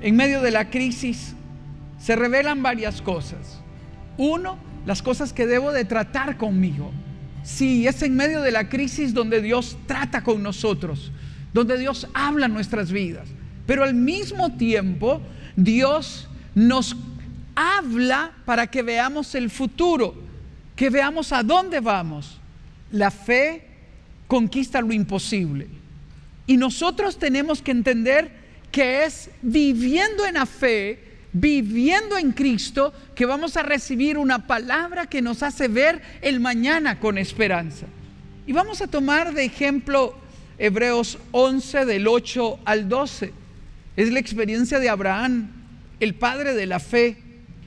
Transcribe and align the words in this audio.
en 0.00 0.16
medio 0.16 0.40
de 0.40 0.50
la 0.50 0.70
crisis 0.70 1.34
se 1.98 2.16
revelan 2.16 2.62
varias 2.62 3.02
cosas. 3.02 3.60
Uno, 4.16 4.58
las 4.86 5.02
cosas 5.02 5.32
que 5.32 5.46
debo 5.46 5.72
de 5.72 5.84
tratar 5.84 6.36
conmigo. 6.36 6.92
Sí, 7.42 7.86
es 7.86 8.02
en 8.02 8.16
medio 8.16 8.42
de 8.42 8.50
la 8.50 8.68
crisis 8.68 9.14
donde 9.14 9.40
Dios 9.40 9.76
trata 9.86 10.22
con 10.22 10.42
nosotros, 10.42 11.12
donde 11.52 11.78
Dios 11.78 12.06
habla 12.14 12.48
nuestras 12.48 12.92
vidas. 12.92 13.28
Pero 13.66 13.84
al 13.84 13.94
mismo 13.94 14.52
tiempo, 14.56 15.20
Dios 15.56 16.28
nos 16.54 16.96
habla 17.54 18.32
para 18.44 18.66
que 18.66 18.82
veamos 18.82 19.34
el 19.34 19.50
futuro, 19.50 20.14
que 20.76 20.90
veamos 20.90 21.32
a 21.32 21.42
dónde 21.42 21.80
vamos. 21.80 22.40
La 22.92 23.10
fe 23.10 23.66
conquista 24.26 24.80
lo 24.80 24.92
imposible. 24.92 25.68
Y 26.46 26.56
nosotros 26.56 27.18
tenemos 27.18 27.62
que 27.62 27.70
entender 27.70 28.39
que 28.70 29.04
es 29.04 29.30
viviendo 29.42 30.26
en 30.26 30.34
la 30.34 30.46
fe, 30.46 30.98
viviendo 31.32 32.16
en 32.16 32.32
Cristo, 32.32 32.92
que 33.14 33.26
vamos 33.26 33.56
a 33.56 33.62
recibir 33.62 34.18
una 34.18 34.46
palabra 34.46 35.06
que 35.06 35.22
nos 35.22 35.42
hace 35.42 35.68
ver 35.68 36.00
el 36.22 36.40
mañana 36.40 36.98
con 36.98 37.18
esperanza. 37.18 37.86
Y 38.46 38.52
vamos 38.52 38.80
a 38.80 38.86
tomar 38.86 39.34
de 39.34 39.44
ejemplo 39.44 40.14
Hebreos 40.58 41.18
11 41.32 41.84
del 41.84 42.08
8 42.08 42.60
al 42.64 42.88
12. 42.88 43.32
Es 43.96 44.12
la 44.12 44.18
experiencia 44.18 44.78
de 44.78 44.88
Abraham, 44.88 45.50
el 46.00 46.14
padre 46.14 46.54
de 46.54 46.66
la 46.66 46.80
fe. 46.80 47.16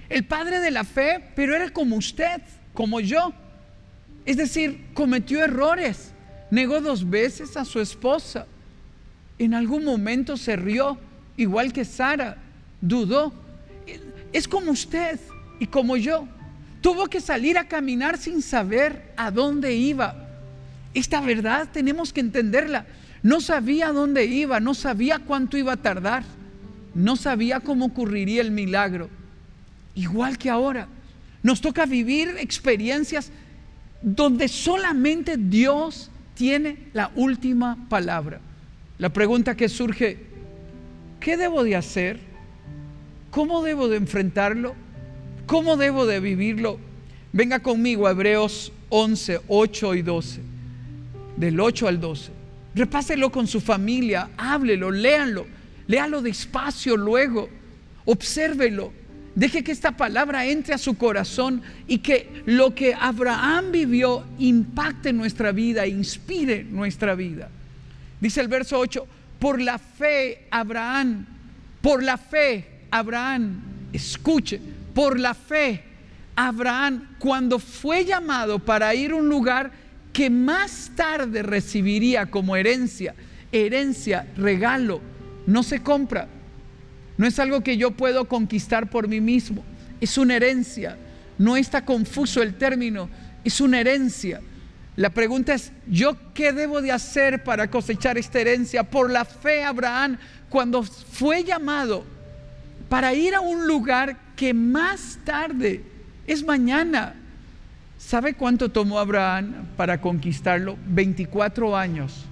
El 0.10 0.26
padre 0.26 0.60
de 0.60 0.72
la 0.72 0.84
fe, 0.84 1.24
pero 1.36 1.56
era 1.56 1.70
como 1.70 1.96
usted, 1.96 2.42
como 2.74 3.00
yo. 3.00 3.34
Es 4.26 4.38
decir, 4.38 4.86
cometió 4.94 5.44
errores, 5.44 6.12
negó 6.52 6.82
dos 6.82 7.10
veces 7.10 7.58
a 7.58 7.66
su 7.66 7.80
esposa. 7.80 8.46
En 9.40 9.54
algún 9.54 9.84
momento 9.84 10.38
se 10.38 10.56
rió, 10.56 10.98
igual 11.38 11.74
que 11.74 11.86
Sara, 11.86 12.38
dudó 12.82 13.34
es 14.34 14.48
como 14.48 14.72
usted 14.72 15.20
y 15.60 15.68
como 15.68 15.96
yo. 15.96 16.28
Tuvo 16.82 17.08
que 17.08 17.22
salir 17.22 17.58
a 17.58 17.68
caminar 17.68 18.18
sin 18.18 18.42
saber 18.42 19.14
a 19.16 19.32
dónde 19.32 19.76
iba. 19.76 20.28
Esta 20.94 21.22
verdad 21.22 21.70
tenemos 21.72 22.12
que 22.12 22.20
entenderla. 22.20 22.86
No 23.22 23.40
sabía 23.40 23.94
dónde 23.94 24.26
iba, 24.26 24.60
no 24.60 24.74
sabía 24.74 25.20
cuánto 25.20 25.56
iba 25.56 25.74
a 25.74 25.78
tardar, 25.78 26.24
no 26.94 27.16
sabía 27.16 27.62
cómo 27.62 27.86
ocurriría 27.86 28.42
el 28.42 28.52
milagro. 28.52 29.10
Igual 29.96 30.38
que 30.38 30.50
ahora, 30.50 30.88
nos 31.42 31.62
toca 31.62 31.86
vivir 31.86 32.36
experiencias 32.40 33.32
donde 34.02 34.50
solamente 34.50 35.38
Dios 35.38 36.12
tiene 36.34 36.90
la 36.92 37.12
última 37.16 37.78
palabra. 37.88 38.42
La 39.04 39.12
pregunta 39.12 39.58
que 39.58 39.68
surge, 39.68 40.18
¿qué 41.20 41.36
debo 41.36 41.66
de 41.66 41.76
hacer? 41.76 42.22
¿Cómo 43.32 43.62
debo 43.62 43.90
de 43.90 43.98
enfrentarlo? 43.98 44.76
¿Cómo 45.46 45.76
debo 45.76 46.06
de 46.06 46.22
vivirlo? 46.22 46.80
Venga 47.34 47.60
conmigo 47.60 48.08
a 48.08 48.12
Hebreos 48.12 48.72
11, 48.88 49.42
8 49.50 49.96
y 49.96 50.02
12. 50.04 50.40
Del 51.36 51.60
8 51.60 51.90
al 51.90 52.00
12. 52.00 52.32
Repáselo 52.76 53.30
con 53.30 53.46
su 53.46 53.60
familia, 53.60 54.30
háblelo, 54.38 54.90
léanlo, 54.90 55.48
léalo 55.88 56.22
despacio 56.22 56.96
luego, 56.96 57.50
obsérvelo. 58.06 58.94
Deje 59.36 59.66
que 59.66 59.74
esta 59.74 59.98
palabra 59.98 60.46
entre 60.46 60.76
a 60.76 60.78
su 60.78 60.98
corazón 60.98 61.62
y 61.90 61.98
que 61.98 62.30
lo 62.46 62.74
que 62.74 62.94
Abraham 62.94 63.74
vivió 63.74 64.24
impacte 64.40 65.12
nuestra 65.12 65.52
vida, 65.52 65.88
inspire 65.88 66.64
nuestra 66.64 67.16
vida. 67.16 67.50
Dice 68.24 68.40
el 68.40 68.48
verso 68.48 68.80
8, 68.80 69.06
por 69.38 69.60
la 69.60 69.78
fe 69.78 70.48
Abraham, 70.50 71.26
por 71.82 72.02
la 72.02 72.16
fe 72.16 72.86
Abraham, 72.90 73.90
escuche, 73.92 74.62
por 74.96 75.20
la 75.20 75.34
fe, 75.34 75.84
Abraham, 76.34 77.16
cuando 77.20 77.60
fue 77.60 78.06
llamado 78.06 78.60
para 78.60 78.96
ir 78.96 79.12
a 79.12 79.16
un 79.16 79.28
lugar 79.28 79.72
que 80.14 80.30
más 80.30 80.92
tarde 80.96 81.44
recibiría 81.44 82.28
como 82.28 82.56
herencia, 82.56 83.14
herencia, 83.52 84.26
regalo, 84.38 85.02
no 85.46 85.62
se 85.62 85.82
compra, 85.82 86.30
no 87.18 87.28
es 87.28 87.38
algo 87.40 87.60
que 87.60 87.76
yo 87.76 87.92
puedo 87.92 88.30
conquistar 88.30 88.90
por 88.90 89.10
mí 89.10 89.20
mismo, 89.20 89.66
es 90.00 90.18
una 90.18 90.38
herencia, 90.38 90.98
no 91.38 91.58
está 91.58 91.84
confuso 91.84 92.42
el 92.42 92.54
término, 92.54 93.10
es 93.44 93.60
una 93.60 93.82
herencia. 93.82 94.40
La 94.96 95.10
pregunta 95.10 95.56
es, 95.56 95.72
¿yo 95.88 96.16
qué 96.34 96.54
debo 96.54 96.82
de 96.82 96.92
hacer 96.92 97.44
para 97.44 97.70
cosechar 97.70 98.18
esta 98.18 98.40
herencia? 98.40 98.84
Por 98.84 99.10
la 99.10 99.26
fe 99.26 99.64
Abraham, 99.64 100.18
cuando 100.50 100.84
fue 100.84 101.44
llamado 101.44 102.04
para 102.90 103.14
ir 103.14 103.34
a 103.34 103.42
un 103.42 103.66
lugar 103.66 104.18
que 104.36 104.54
más 104.54 105.18
tarde 105.26 105.82
es 106.28 106.44
mañana. 106.46 107.16
¿Sabe 107.98 108.36
cuánto 108.36 108.70
tomó 108.70 109.00
Abraham 109.00 109.68
para 109.76 110.00
conquistarlo? 110.00 110.78
24 110.88 111.76
años. 111.76 112.26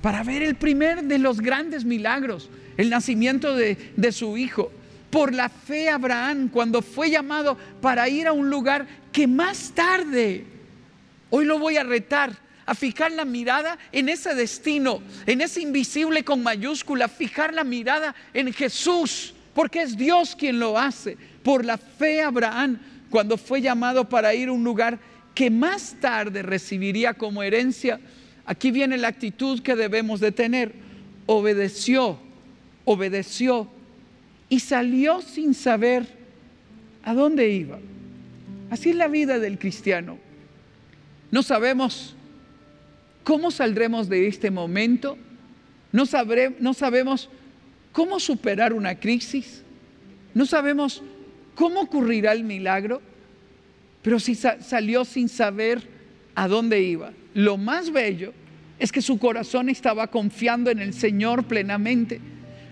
Para 0.00 0.22
ver 0.22 0.42
el 0.42 0.54
primer 0.54 1.04
de 1.04 1.18
los 1.18 1.40
grandes 1.40 1.84
milagros, 1.84 2.48
el 2.78 2.88
nacimiento 2.88 3.54
de, 3.54 3.92
de 3.96 4.12
su 4.12 4.38
hijo. 4.38 4.72
Por 5.10 5.34
la 5.34 5.50
fe 5.50 5.90
Abraham, 5.90 6.48
cuando 6.48 6.80
fue 6.80 7.10
llamado 7.10 7.58
para 7.82 8.08
ir 8.08 8.28
a 8.28 8.32
un 8.32 8.48
lugar 8.48 8.86
que 9.12 9.26
más 9.26 9.72
tarde, 9.74 10.46
hoy 11.30 11.44
lo 11.44 11.58
voy 11.58 11.76
a 11.76 11.82
retar, 11.82 12.36
a 12.66 12.74
fijar 12.74 13.12
la 13.12 13.24
mirada 13.24 13.78
en 13.92 14.08
ese 14.08 14.34
destino, 14.34 15.00
en 15.26 15.40
ese 15.40 15.62
invisible 15.62 16.24
con 16.24 16.42
mayúscula, 16.42 17.08
fijar 17.08 17.54
la 17.54 17.64
mirada 17.64 18.14
en 18.34 18.52
Jesús 18.52 19.34
porque 19.58 19.82
es 19.82 19.96
Dios 19.96 20.36
quien 20.36 20.60
lo 20.60 20.78
hace. 20.78 21.16
Por 21.42 21.64
la 21.64 21.78
fe 21.78 22.22
Abraham, 22.22 22.78
cuando 23.10 23.36
fue 23.36 23.60
llamado 23.60 24.08
para 24.08 24.32
ir 24.32 24.50
a 24.50 24.52
un 24.52 24.62
lugar 24.62 25.00
que 25.34 25.50
más 25.50 25.96
tarde 26.00 26.42
recibiría 26.42 27.12
como 27.12 27.42
herencia, 27.42 27.98
aquí 28.46 28.70
viene 28.70 28.96
la 28.96 29.08
actitud 29.08 29.60
que 29.60 29.74
debemos 29.74 30.20
de 30.20 30.30
tener. 30.30 30.74
Obedeció, 31.26 32.20
obedeció 32.84 33.68
y 34.48 34.60
salió 34.60 35.22
sin 35.22 35.54
saber 35.54 36.06
a 37.02 37.12
dónde 37.12 37.50
iba. 37.50 37.80
Así 38.70 38.90
es 38.90 38.96
la 38.96 39.08
vida 39.08 39.40
del 39.40 39.58
cristiano. 39.58 40.18
No 41.30 41.42
sabemos 41.42 42.14
cómo 43.24 43.50
saldremos 43.50 44.08
de 44.08 44.26
este 44.26 44.50
momento, 44.50 45.18
no, 45.92 46.04
no 46.60 46.74
sabemos 46.74 47.28
cómo 47.92 48.20
superar 48.20 48.72
una 48.72 48.98
crisis, 48.98 49.62
no 50.34 50.46
sabemos 50.46 51.02
cómo 51.54 51.80
ocurrirá 51.80 52.32
el 52.32 52.44
milagro, 52.44 53.02
pero 54.02 54.20
si 54.20 54.34
salió 54.34 55.04
sin 55.04 55.28
saber 55.28 55.82
a 56.34 56.48
dónde 56.48 56.80
iba. 56.80 57.12
Lo 57.34 57.56
más 57.56 57.90
bello 57.92 58.32
es 58.78 58.92
que 58.92 59.02
su 59.02 59.18
corazón 59.18 59.68
estaba 59.68 60.06
confiando 60.06 60.70
en 60.70 60.78
el 60.78 60.94
Señor 60.94 61.44
plenamente. 61.44 62.20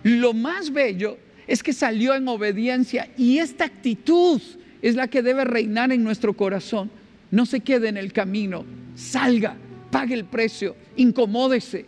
Lo 0.05 0.33
más 0.33 0.73
bello 0.73 1.19
es 1.47 1.62
que 1.62 1.73
salió 1.73 2.15
en 2.15 2.28
obediencia 2.28 3.11
y 3.19 3.38
esta 3.38 3.65
actitud 3.65 4.41
es 4.83 4.94
la 4.94 5.09
que 5.09 5.23
debe 5.23 5.44
reinar 5.44 5.93
en 5.93 6.05
nuestro 6.05 6.33
corazón. 6.34 6.91
No 7.31 7.47
se 7.47 7.60
quede 7.60 7.88
en 7.88 7.97
el 7.97 8.12
camino, 8.12 8.64
salga, 8.94 9.56
pague 9.91 10.14
el 10.14 10.25
precio, 10.25 10.76
incomódese, 10.97 11.87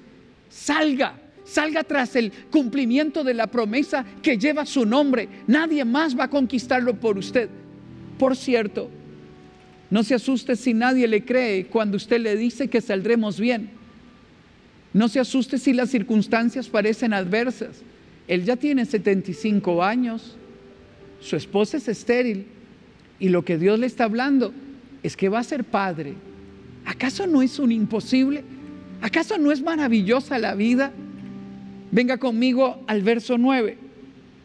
salga, 0.49 1.15
Salga 1.49 1.83
tras 1.83 2.15
el 2.15 2.31
cumplimiento 2.51 3.25
de 3.25 3.33
la 3.33 3.47
promesa 3.47 4.05
que 4.23 4.37
lleva 4.37 4.67
su 4.67 4.85
nombre. 4.85 5.31
Nadie 5.47 5.83
más 5.83 6.17
va 6.17 6.25
a 6.25 6.31
conquistarlo 6.31 7.01
por 7.01 7.17
usted. 7.17 7.49
Por 8.19 8.37
cierto, 8.37 8.91
no 9.89 10.03
se 10.03 10.15
asuste 10.15 10.57
si 10.57 10.75
nadie 10.75 11.09
le 11.09 11.25
cree 11.25 11.65
cuando 11.65 11.97
usted 11.97 12.21
le 12.21 12.37
dice 12.37 12.69
que 12.69 12.83
saldremos 12.83 13.41
bien. 13.41 13.71
No 14.93 15.09
se 15.09 15.21
asuste 15.21 15.57
si 15.57 15.73
las 15.73 15.89
circunstancias 15.89 16.69
parecen 16.69 17.15
adversas. 17.15 17.81
Él 18.27 18.45
ya 18.45 18.57
tiene 18.57 18.85
75 18.85 19.83
años, 19.83 20.37
su 21.19 21.35
esposa 21.35 21.79
es 21.79 21.89
estéril 21.89 22.45
y 23.19 23.31
lo 23.31 23.43
que 23.43 23.57
Dios 23.57 23.79
le 23.79 23.87
está 23.87 24.05
hablando 24.05 24.53
es 25.03 25.17
que 25.17 25.29
va 25.29 25.41
a 25.41 25.45
ser 25.45 25.65
padre. 25.65 26.15
¿Acaso 26.85 27.27
no 27.27 27.43
es 27.43 27.59
un 27.59 27.73
imposible? 27.73 28.45
¿Acaso 29.01 29.39
no 29.39 29.53
es 29.53 29.63
maravillosa 29.63 30.39
la 30.39 30.55
vida? 30.55 30.93
Venga 31.91 32.19
conmigo 32.19 32.83
al 32.87 33.03
verso 33.03 33.39
9. 33.39 33.79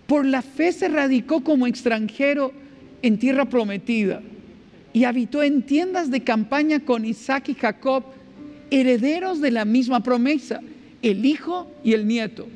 Por 0.08 0.26
la 0.26 0.42
fe 0.42 0.72
se 0.72 0.88
radicó 0.88 1.44
como 1.44 1.68
extranjero 1.68 2.52
en 3.02 3.18
tierra 3.18 3.46
prometida 3.46 4.22
y 4.94 5.06
habitó 5.06 5.42
en 5.42 5.64
tiendas 5.64 6.12
de 6.12 6.22
campaña 6.22 6.80
con 6.82 7.04
Isaac 7.04 7.50
y 7.50 7.56
Jacob, 7.56 8.04
herederos 8.70 9.42
de 9.42 9.52
la 9.52 9.66
misma 9.66 10.02
promesa, 10.02 10.62
el 11.02 11.26
hijo 11.26 11.72
y 11.84 11.94
el 11.94 12.08
nieto. 12.08 12.48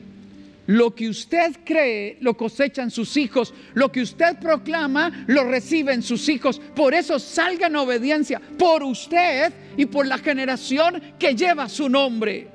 Lo 0.68 0.94
que 0.94 1.08
usted 1.08 1.56
cree 1.64 2.18
lo 2.20 2.36
cosechan 2.36 2.92
sus 2.92 3.16
hijos, 3.16 3.54
lo 3.74 3.90
que 3.90 4.02
usted 4.02 4.38
proclama 4.38 5.24
lo 5.28 5.46
reciben 5.46 6.04
sus 6.04 6.28
hijos. 6.28 6.60
Por 6.76 6.94
eso 6.94 7.20
salga 7.20 7.68
en 7.68 7.78
obediencia 7.78 8.42
por 8.58 8.84
usted 8.84 9.54
y 9.78 9.86
por 9.86 10.06
la 10.06 10.18
generación 10.18 11.02
que 11.18 11.36
lleva 11.36 11.70
su 11.70 11.88
nombre. 11.88 12.50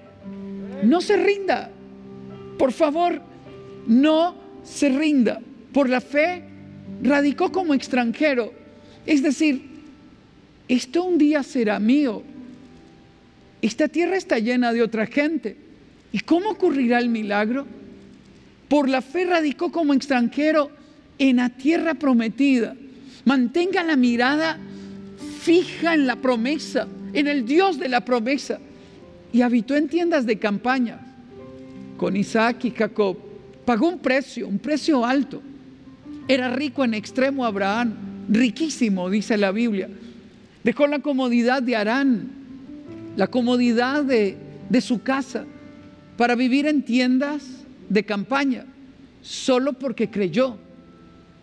No 0.82 1.00
se 1.00 1.16
rinda. 1.16 1.70
Por 2.58 2.72
favor, 2.72 3.22
no 3.86 4.36
se 4.62 4.90
rinda. 4.90 5.40
Por 5.72 5.88
la 5.88 6.02
fe 6.02 6.44
radicó 7.02 7.50
como 7.50 7.72
extranjero. 7.72 8.52
Es 9.06 9.22
decir, 9.22 9.62
esto 10.68 11.04
un 11.04 11.16
día 11.16 11.42
será 11.42 11.78
mío. 11.78 12.22
Esta 13.62 13.88
tierra 13.88 14.16
está 14.16 14.38
llena 14.38 14.70
de 14.74 14.82
otra 14.82 15.06
gente. 15.06 15.56
¿Y 16.12 16.20
cómo 16.20 16.50
ocurrirá 16.50 16.98
el 16.98 17.08
milagro? 17.08 17.66
Por 18.72 18.88
la 18.88 19.02
fe 19.02 19.26
radicó 19.26 19.70
como 19.70 19.92
extranjero 19.92 20.70
en 21.18 21.36
la 21.36 21.50
tierra 21.50 21.92
prometida. 21.92 22.74
Mantenga 23.26 23.84
la 23.84 23.96
mirada 23.96 24.56
fija 25.42 25.92
en 25.92 26.06
la 26.06 26.16
promesa, 26.16 26.88
en 27.12 27.26
el 27.26 27.44
Dios 27.44 27.78
de 27.78 27.90
la 27.90 28.02
promesa. 28.02 28.58
Y 29.30 29.42
habitó 29.42 29.76
en 29.76 29.88
tiendas 29.88 30.24
de 30.24 30.38
campaña 30.38 30.98
con 31.98 32.16
Isaac 32.16 32.64
y 32.64 32.70
Jacob. 32.70 33.18
Pagó 33.66 33.88
un 33.88 33.98
precio, 33.98 34.48
un 34.48 34.58
precio 34.58 35.04
alto. 35.04 35.42
Era 36.26 36.48
rico 36.48 36.82
en 36.82 36.94
extremo 36.94 37.44
Abraham, 37.44 37.92
riquísimo, 38.30 39.10
dice 39.10 39.36
la 39.36 39.52
Biblia. 39.52 39.90
Dejó 40.64 40.86
la 40.86 41.00
comodidad 41.00 41.62
de 41.62 41.76
Arán, 41.76 42.30
la 43.16 43.26
comodidad 43.26 44.02
de, 44.02 44.34
de 44.70 44.80
su 44.80 45.02
casa, 45.02 45.44
para 46.16 46.34
vivir 46.34 46.66
en 46.66 46.82
tiendas 46.82 47.61
de 47.92 48.04
campaña, 48.04 48.64
solo 49.20 49.74
porque 49.74 50.08
creyó, 50.08 50.56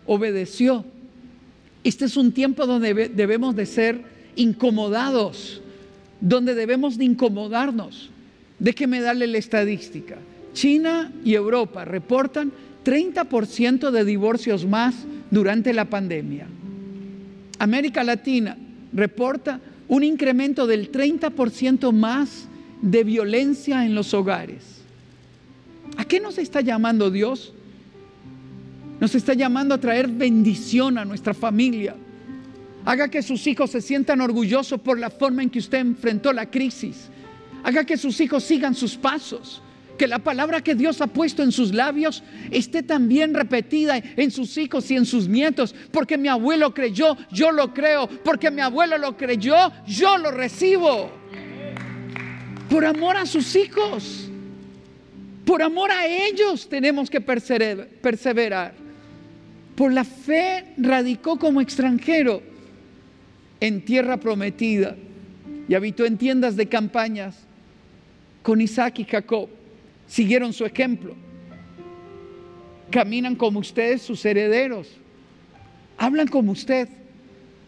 obedeció. 0.04 0.84
Este 1.84 2.06
es 2.06 2.16
un 2.16 2.32
tiempo 2.32 2.66
donde 2.66 3.08
debemos 3.08 3.54
de 3.54 3.66
ser 3.66 4.02
incomodados, 4.34 5.62
donde 6.20 6.56
debemos 6.56 6.98
de 6.98 7.04
incomodarnos. 7.04 8.10
Déjeme 8.58 9.00
darle 9.00 9.28
la 9.28 9.38
estadística. 9.38 10.16
China 10.52 11.12
y 11.24 11.34
Europa 11.34 11.84
reportan 11.84 12.50
30% 12.84 13.92
de 13.92 14.04
divorcios 14.04 14.66
más 14.66 14.96
durante 15.30 15.72
la 15.72 15.84
pandemia. 15.84 16.48
América 17.60 18.02
Latina 18.02 18.56
reporta 18.92 19.60
un 19.86 20.02
incremento 20.02 20.66
del 20.66 20.90
30% 20.90 21.92
más 21.92 22.48
de 22.82 23.04
violencia 23.04 23.84
en 23.84 23.94
los 23.94 24.12
hogares. 24.14 24.79
¿A 25.96 26.04
qué 26.04 26.20
nos 26.20 26.38
está 26.38 26.60
llamando 26.60 27.10
Dios? 27.10 27.52
Nos 29.00 29.14
está 29.14 29.34
llamando 29.34 29.74
a 29.74 29.78
traer 29.78 30.08
bendición 30.08 30.98
a 30.98 31.04
nuestra 31.04 31.34
familia. 31.34 31.94
Haga 32.84 33.08
que 33.08 33.22
sus 33.22 33.46
hijos 33.46 33.70
se 33.70 33.80
sientan 33.80 34.20
orgullosos 34.20 34.80
por 34.80 34.98
la 34.98 35.10
forma 35.10 35.42
en 35.42 35.50
que 35.50 35.58
usted 35.58 35.78
enfrentó 35.78 36.32
la 36.32 36.50
crisis. 36.50 37.08
Haga 37.62 37.84
que 37.84 37.96
sus 37.96 38.20
hijos 38.20 38.44
sigan 38.44 38.74
sus 38.74 38.96
pasos 38.96 39.62
que 40.00 40.06
la 40.06 40.20
palabra 40.20 40.62
que 40.62 40.74
Dios 40.74 41.02
ha 41.02 41.08
puesto 41.08 41.42
en 41.42 41.52
sus 41.52 41.74
labios 41.74 42.22
esté 42.50 42.82
también 42.82 43.34
repetida 43.34 43.98
en 43.98 44.30
sus 44.30 44.56
hijos 44.56 44.90
y 44.90 44.96
en 44.96 45.04
sus 45.04 45.28
nietos. 45.28 45.74
Porque 45.92 46.16
mi 46.16 46.28
abuelo 46.28 46.72
creyó, 46.72 47.18
yo 47.30 47.52
lo 47.52 47.74
creo. 47.74 48.08
Porque 48.24 48.50
mi 48.50 48.62
abuelo 48.62 48.96
lo 48.96 49.18
creyó, 49.18 49.70
yo 49.86 50.16
lo 50.16 50.30
recibo. 50.30 51.10
Por 52.70 52.86
amor 52.86 53.18
a 53.18 53.26
sus 53.26 53.54
hijos. 53.54 54.29
Por 55.44 55.62
amor 55.62 55.90
a 55.90 56.06
ellos 56.06 56.68
tenemos 56.68 57.08
que 57.10 57.20
perseverar. 57.20 58.74
Por 59.74 59.92
la 59.92 60.04
fe 60.04 60.66
radicó 60.76 61.38
como 61.38 61.60
extranjero 61.60 62.42
en 63.60 63.84
tierra 63.84 64.18
prometida 64.18 64.96
y 65.68 65.74
habitó 65.74 66.04
en 66.04 66.18
tiendas 66.18 66.56
de 66.56 66.66
campañas 66.66 67.36
con 68.42 68.60
Isaac 68.60 68.98
y 68.98 69.04
Jacob 69.04 69.48
siguieron 70.06 70.52
su 70.52 70.64
ejemplo. 70.64 71.14
Caminan 72.90 73.36
como 73.36 73.60
ustedes, 73.60 74.02
sus 74.02 74.24
herederos. 74.24 74.88
Hablan 75.96 76.26
como 76.26 76.52
usted. 76.52 76.88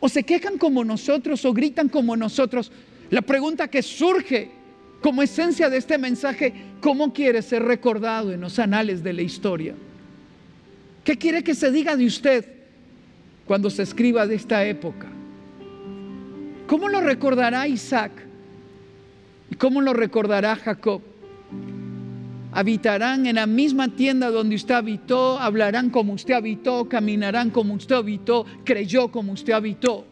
O 0.00 0.08
se 0.08 0.24
quejan 0.24 0.58
como 0.58 0.84
nosotros 0.84 1.44
o 1.44 1.52
gritan 1.52 1.88
como 1.88 2.16
nosotros. 2.16 2.72
La 3.10 3.22
pregunta 3.22 3.68
que 3.68 3.82
surge 3.82 4.50
como 5.02 5.22
esencia 5.22 5.68
de 5.68 5.76
este 5.76 5.98
mensaje, 5.98 6.54
¿cómo 6.80 7.12
quiere 7.12 7.42
ser 7.42 7.62
recordado 7.64 8.32
en 8.32 8.40
los 8.40 8.58
anales 8.58 9.02
de 9.02 9.12
la 9.12 9.22
historia? 9.22 9.74
¿Qué 11.04 11.18
quiere 11.18 11.42
que 11.42 11.54
se 11.54 11.70
diga 11.70 11.96
de 11.96 12.06
usted 12.06 12.46
cuando 13.44 13.68
se 13.68 13.82
escriba 13.82 14.26
de 14.26 14.36
esta 14.36 14.64
época? 14.64 15.08
¿Cómo 16.66 16.88
lo 16.88 17.00
recordará 17.00 17.66
Isaac? 17.66 18.12
¿Y 19.50 19.56
cómo 19.56 19.80
lo 19.80 19.92
recordará 19.92 20.56
Jacob? 20.56 21.02
habitarán 22.52 23.26
en 23.26 23.36
la 23.36 23.46
misma 23.46 23.88
tienda 23.88 24.30
donde 24.30 24.54
usted 24.54 24.74
habitó, 24.74 25.38
hablarán 25.38 25.90
como 25.90 26.12
usted 26.12 26.34
habitó, 26.34 26.86
caminarán 26.88 27.50
como 27.50 27.74
usted 27.74 27.96
habitó, 27.96 28.44
creyó 28.64 29.08
como 29.08 29.32
usted 29.32 29.54
habitó. 29.54 30.04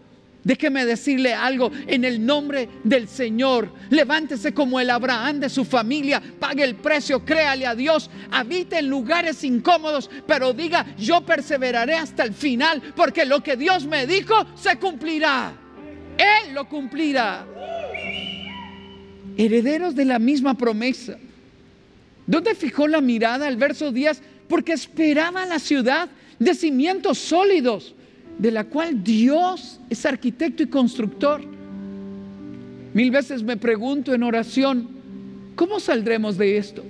Déjeme 0.42 0.86
decirle 0.86 1.34
algo 1.34 1.70
en 1.86 2.04
el 2.04 2.24
nombre 2.24 2.68
del 2.82 3.08
Señor. 3.08 3.72
Levántese 3.90 4.54
como 4.54 4.80
el 4.80 4.88
Abraham 4.88 5.40
de 5.40 5.50
su 5.50 5.64
familia, 5.64 6.22
pague 6.38 6.64
el 6.64 6.76
precio, 6.76 7.24
créale 7.24 7.66
a 7.66 7.74
Dios, 7.74 8.10
habite 8.30 8.78
en 8.78 8.88
lugares 8.88 9.44
incómodos, 9.44 10.10
pero 10.26 10.52
diga, 10.52 10.86
yo 10.96 11.20
perseveraré 11.20 11.94
hasta 11.94 12.22
el 12.22 12.32
final, 12.32 12.80
porque 12.96 13.24
lo 13.24 13.42
que 13.42 13.56
Dios 13.56 13.86
me 13.86 14.06
dijo 14.06 14.34
se 14.54 14.76
cumplirá. 14.76 15.52
Él 16.16 16.54
lo 16.54 16.68
cumplirá. 16.68 17.46
Herederos 19.36 19.94
de 19.94 20.04
la 20.04 20.18
misma 20.18 20.54
promesa. 20.54 21.18
¿Dónde 22.26 22.54
fijó 22.54 22.86
la 22.86 23.00
mirada 23.00 23.48
el 23.48 23.56
verso 23.56 23.90
10? 23.90 24.22
Porque 24.48 24.72
esperaba 24.72 25.46
la 25.46 25.58
ciudad 25.58 26.08
de 26.38 26.54
cimientos 26.54 27.18
sólidos, 27.18 27.94
de 28.38 28.50
la 28.50 28.64
cual 28.64 29.02
Dios 29.02 29.80
es 29.88 30.04
arquitecto 30.06 30.62
y 30.62 30.66
constructor. 30.66 31.42
Mil 32.92 33.10
veces 33.10 33.42
me 33.42 33.56
pregunto 33.56 34.14
en 34.14 34.22
oración, 34.22 34.88
¿cómo 35.54 35.80
saldremos 35.80 36.36
de 36.38 36.56
esto? 36.56 36.82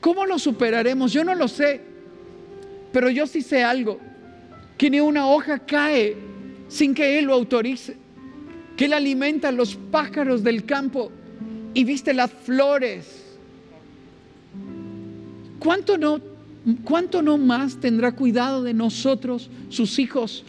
¿Cómo 0.00 0.26
lo 0.26 0.38
superaremos? 0.38 1.12
Yo 1.12 1.24
no 1.24 1.34
lo 1.34 1.48
sé, 1.48 1.80
pero 2.92 3.10
yo 3.10 3.26
sí 3.26 3.42
sé 3.42 3.64
algo, 3.64 3.98
que 4.76 4.90
ni 4.90 5.00
una 5.00 5.26
hoja 5.26 5.58
cae 5.58 6.16
sin 6.68 6.94
que 6.94 7.18
Él 7.18 7.26
lo 7.26 7.34
autorice, 7.34 7.96
que 8.76 8.84
Él 8.84 8.92
alimenta 8.92 9.48
a 9.48 9.52
los 9.52 9.76
pájaros 9.76 10.42
del 10.44 10.64
campo 10.64 11.10
y 11.72 11.84
viste 11.84 12.12
las 12.12 12.30
flores 12.30 13.24
¿cuánto 15.64 15.96
no, 15.96 16.20
cuánto 16.84 17.22
no 17.22 17.38
más 17.38 17.78
tendrá 17.80 18.12
cuidado 18.12 18.62
de 18.62 18.74
nosotros, 18.74 19.50
sus 19.68 19.98
hijos? 19.98 20.44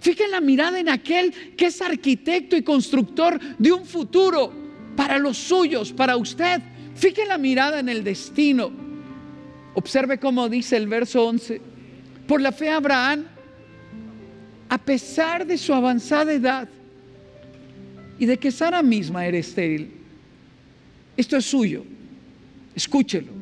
Fijen 0.00 0.30
la 0.30 0.40
mirada 0.40 0.78
en 0.78 0.88
aquel 0.88 1.32
que 1.56 1.66
es 1.66 1.82
arquitecto 1.82 2.56
y 2.56 2.62
constructor 2.62 3.38
de 3.58 3.72
un 3.72 3.84
futuro 3.84 4.52
para 4.96 5.18
los 5.18 5.36
suyos, 5.36 5.92
para 5.92 6.16
usted. 6.16 6.62
Fijen 6.94 7.28
la 7.28 7.38
mirada 7.38 7.80
en 7.80 7.88
el 7.88 8.04
destino. 8.04 8.70
Observe 9.74 10.18
cómo 10.18 10.48
dice 10.48 10.76
el 10.76 10.86
verso 10.86 11.26
11. 11.26 11.60
Por 12.26 12.40
la 12.40 12.52
fe 12.52 12.70
Abraham, 12.70 13.24
a 14.68 14.78
pesar 14.78 15.46
de 15.46 15.58
su 15.58 15.74
avanzada 15.74 16.32
edad 16.32 16.68
y 18.18 18.26
de 18.26 18.36
que 18.38 18.50
Sara 18.50 18.82
misma 18.82 19.26
era 19.26 19.38
estéril, 19.38 19.90
esto 21.16 21.36
es 21.36 21.44
suyo. 21.44 21.84
Escúchelo 22.74 23.37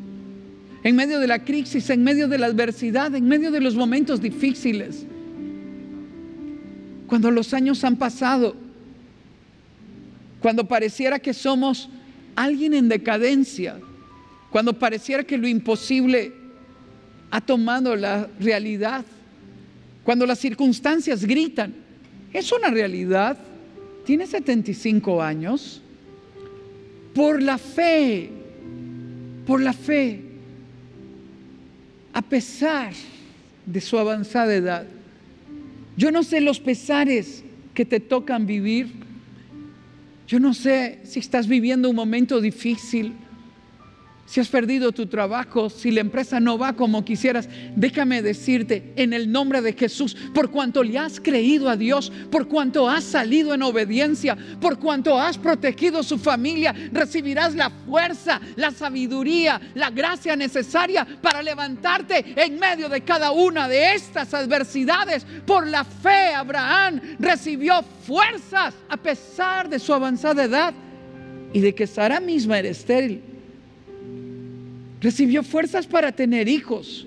en 0.87 0.95
medio 0.95 1.19
de 1.19 1.27
la 1.27 1.43
crisis, 1.43 1.91
en 1.91 2.05
medio 2.05 2.29
de 2.29 2.39
la 2.39 2.47
adversidad, 2.47 3.13
en 3.17 3.27
medio 3.27 3.51
de 3.51 3.61
los 3.61 3.75
momentos 3.75 4.21
difíciles. 4.21 5.05
Cuando 7.09 7.33
los 7.33 7.53
años 7.53 7.83
han 7.83 7.97
pasado, 7.97 8.55
cuando 10.41 10.69
pareciera 10.69 11.19
que 11.19 11.35
somos 11.35 11.89
alguien 12.37 12.73
en 12.73 12.89
decadencia, 12.89 13.81
cuando 14.53 14.75
pareciera 14.75 15.25
que 15.25 15.37
lo 15.37 15.49
imposible 15.49 16.33
ha 17.33 17.41
tomado 17.41 17.97
la 17.97 18.29
realidad, 18.39 19.05
cuando 20.05 20.25
las 20.25 20.39
circunstancias 20.39 21.25
gritan, 21.25 21.75
es 22.33 22.53
una 22.53 22.71
realidad, 22.71 23.37
tiene 24.05 24.25
75 24.25 25.21
años, 25.21 25.83
por 27.13 27.43
la 27.43 27.59
fe, 27.59 28.31
por 29.45 29.61
la 29.61 29.73
fe, 29.73 30.26
a 32.17 32.23
pesar 32.23 32.95
de 33.67 33.79
su 33.79 33.99
avanzada 33.99 34.55
edad. 34.55 34.87
Yo 35.99 36.11
no 36.11 36.23
sé 36.23 36.41
los 36.41 36.59
pesares 36.59 37.45
que 37.75 37.85
te 37.85 38.01
tocan 38.01 38.47
vivir. 38.47 38.89
Yo 40.27 40.41
no 40.41 40.55
sé 40.55 41.01
si 41.03 41.21
estás 41.21 41.47
viviendo 41.47 41.91
un 41.91 41.97
momento 41.97 42.41
difícil. 42.41 43.13
Si 44.27 44.41
has 44.41 44.49
perdido 44.49 44.91
tu 44.91 45.07
trabajo, 45.07 45.71
si 45.71 45.93
la 45.93 46.01
empresa 46.01 46.41
no 46.41 46.59
va 46.59 46.73
como 46.73 47.05
quisieras, 47.05 47.49
déjame 47.77 48.23
decirte 48.23 48.93
en 48.97 49.13
el 49.13 49.31
nombre 49.31 49.63
de 49.63 49.73
Jesús, 49.73 50.17
por 50.35 50.51
cuanto 50.51 50.83
le 50.83 50.99
has 50.99 51.21
creído 51.21 51.69
a 51.69 51.77
Dios, 51.77 52.11
por 52.31 52.49
cuanto 52.49 52.89
has 52.89 53.05
salido 53.05 53.55
en 53.55 53.63
obediencia, 53.63 54.37
por 54.61 54.81
cuanto 54.81 55.19
has 55.19 55.39
protegido 55.39 56.03
su 56.03 56.19
familia, 56.19 56.75
recibirás 56.93 57.55
la 57.55 57.71
fuerza, 57.71 58.41
la 58.57 58.73
sabiduría, 58.73 59.61
la 59.75 59.91
gracia 59.91 60.35
necesaria 60.35 61.07
para 61.23 61.41
levantarte 61.41 62.25
en 62.37 62.59
medio 62.59 62.89
de 62.89 63.03
cada 63.03 63.31
una 63.31 63.69
de 63.69 63.95
estas 63.95 64.35
adversidades. 64.35 65.25
Por 65.47 65.69
la 65.69 65.85
fe, 65.85 66.35
Abraham 66.35 67.01
recibió 67.21 67.85
fuerzas 68.05 68.75
a 68.89 68.97
pesar 68.97 69.69
de 69.69 69.79
su 69.79 69.95
avanzada 69.95 70.43
edad 70.43 70.75
y 71.53 71.61
de 71.61 71.75
que 71.77 71.87
Sara 71.87 72.19
misma 72.19 72.59
era 72.59 72.69
estéril 72.69 73.36
Recibió 75.01 75.43
fuerzas 75.43 75.87
para 75.87 76.13
tener 76.13 76.49
hijos. 76.49 77.07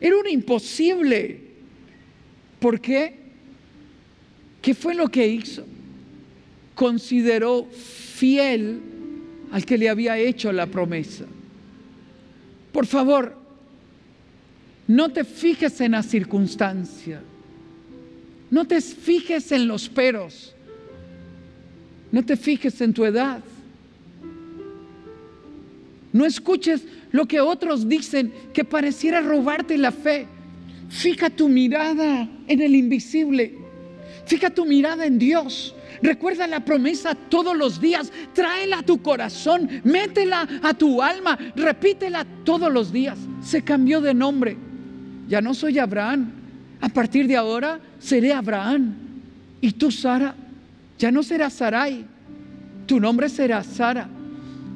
Era 0.00 0.16
un 0.16 0.28
imposible. 0.28 1.40
¿Por 2.58 2.80
qué? 2.80 3.18
¿Qué 4.60 4.74
fue 4.74 4.94
lo 4.94 5.08
que 5.08 5.26
hizo? 5.26 5.66
Consideró 6.74 7.66
fiel 7.66 8.80
al 9.50 9.64
que 9.64 9.76
le 9.78 9.88
había 9.88 10.18
hecho 10.18 10.52
la 10.52 10.66
promesa. 10.66 11.24
Por 12.72 12.86
favor, 12.86 13.36
no 14.86 15.10
te 15.10 15.24
fijes 15.24 15.80
en 15.80 15.92
la 15.92 16.02
circunstancia. 16.02 17.22
No 18.50 18.66
te 18.66 18.80
fijes 18.80 19.52
en 19.52 19.66
los 19.66 19.88
peros. 19.88 20.54
No 22.10 22.24
te 22.24 22.36
fijes 22.36 22.80
en 22.80 22.92
tu 22.92 23.04
edad. 23.04 23.42
No 26.12 26.26
escuches 26.26 26.84
lo 27.10 27.26
que 27.26 27.40
otros 27.40 27.88
dicen 27.88 28.32
que 28.52 28.64
pareciera 28.64 29.20
robarte 29.20 29.78
la 29.78 29.92
fe. 29.92 30.26
Fija 30.88 31.30
tu 31.30 31.48
mirada 31.48 32.28
en 32.46 32.60
el 32.60 32.74
invisible. 32.74 33.58
Fija 34.26 34.50
tu 34.50 34.66
mirada 34.66 35.06
en 35.06 35.18
Dios. 35.18 35.74
Recuerda 36.02 36.46
la 36.46 36.64
promesa 36.64 37.14
todos 37.14 37.56
los 37.56 37.80
días. 37.80 38.12
Tráela 38.34 38.80
a 38.80 38.82
tu 38.82 39.00
corazón. 39.00 39.68
Métela 39.84 40.46
a 40.62 40.74
tu 40.74 41.00
alma. 41.00 41.38
Repítela 41.56 42.26
todos 42.44 42.70
los 42.70 42.92
días. 42.92 43.18
Se 43.42 43.62
cambió 43.62 44.00
de 44.00 44.12
nombre. 44.12 44.56
Ya 45.28 45.40
no 45.40 45.54
soy 45.54 45.78
Abraham. 45.78 46.30
A 46.80 46.88
partir 46.90 47.26
de 47.26 47.36
ahora 47.36 47.80
seré 47.98 48.32
Abraham. 48.34 48.94
Y 49.62 49.72
tú, 49.72 49.90
Sara, 49.90 50.34
ya 50.98 51.10
no 51.10 51.22
serás 51.22 51.54
Sarai. 51.54 52.04
Tu 52.86 53.00
nombre 53.00 53.28
será 53.30 53.62
Sara 53.62 54.08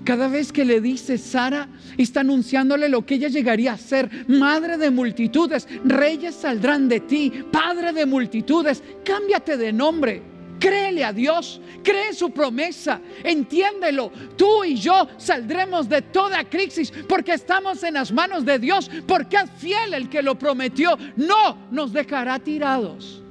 cada 0.07 0.29
vez 0.29 0.53
que 0.53 0.65
le 0.65 0.81
dice 0.81 1.19
Sara, 1.19 1.69
está 1.99 2.21
anunciándole 2.21 2.89
lo 2.89 3.05
que 3.05 3.17
ella 3.17 3.27
llegaría 3.29 3.73
a 3.73 3.77
ser. 3.77 4.09
Madre 4.29 4.79
de 4.79 4.91
multitudes, 4.91 5.67
reyes 5.85 6.37
saldrán 6.37 6.89
de 6.89 7.01
ti. 7.01 7.31
Padre 7.51 7.93
de 7.93 8.07
multitudes, 8.07 8.85
cámbiate 9.05 9.57
de 9.57 9.73
nombre. 9.73 10.23
Créele 10.61 11.05
a 11.05 11.13
Dios, 11.13 11.61
cree 11.83 12.15
su 12.15 12.31
promesa, 12.31 13.01
entiéndelo. 13.25 14.13
Tú 14.37 14.65
y 14.65 14.77
yo 14.77 15.09
saldremos 15.19 15.89
de 15.89 16.01
toda 16.03 16.49
crisis 16.49 16.93
porque 17.09 17.33
estamos 17.35 17.83
en 17.83 17.95
las 17.95 18.13
manos 18.13 18.45
de 18.45 18.61
Dios, 18.61 18.89
porque 19.09 19.37
es 19.37 19.51
fiel 19.59 19.93
el 19.93 20.09
que 20.09 20.23
lo 20.23 20.39
prometió. 20.39 20.97
No 21.17 21.67
nos 21.73 21.93
dejará 21.93 22.39
tirados. 22.39 23.23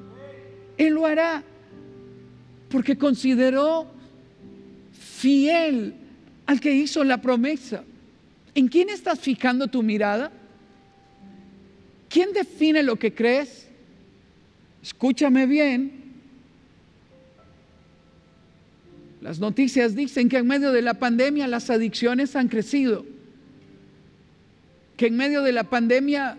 Él 0.78 0.94
lo 0.94 1.06
hará 1.06 1.42
porque 2.70 2.98
consideró 2.98 3.88
fiel 4.92 6.05
al 6.46 6.60
que 6.60 6.74
hizo 6.74 7.04
la 7.04 7.22
promesa. 7.22 7.84
¿En 8.54 8.68
quién 8.68 8.90
estás 8.90 9.20
fijando 9.20 9.68
tu 9.68 9.84
mirada? 9.84 10.32
¿Quién 12.10 12.32
define 12.34 12.84
lo 12.84 12.96
que 12.96 13.14
crees? 13.14 13.68
Escúchame 14.82 15.46
bien. 15.46 16.06
Las 19.22 19.40
noticias 19.40 19.96
dicen 19.96 20.30
que 20.30 20.38
en 20.38 20.48
medio 20.48 20.72
de 20.72 20.84
la 20.84 20.94
pandemia 20.94 21.48
las 21.48 21.70
adicciones 21.70 22.36
han 22.36 22.48
crecido. 22.48 23.06
Que 24.98 25.08
en 25.08 25.18
medio 25.18 25.42
de 25.42 25.52
la 25.52 25.64
pandemia 25.64 26.38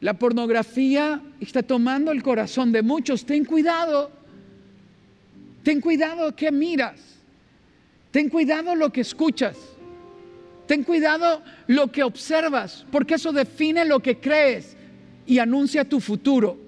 la 0.00 0.14
pornografía 0.14 1.20
está 1.40 1.62
tomando 1.62 2.12
el 2.12 2.22
corazón 2.22 2.72
de 2.72 2.82
muchos. 2.82 3.26
Ten 3.26 3.44
cuidado. 3.44 4.10
Ten 5.64 5.80
cuidado 5.80 6.34
que 6.34 6.52
miras. 6.52 7.09
Ten 8.10 8.28
cuidado 8.28 8.74
lo 8.74 8.90
que 8.90 9.02
escuchas. 9.02 9.56
Ten 10.66 10.84
cuidado 10.84 11.42
lo 11.66 11.90
que 11.90 12.02
observas, 12.02 12.86
porque 12.92 13.14
eso 13.14 13.32
define 13.32 13.84
lo 13.84 14.00
que 14.00 14.18
crees 14.18 14.76
y 15.26 15.38
anuncia 15.38 15.84
tu 15.84 16.00
futuro. 16.00 16.58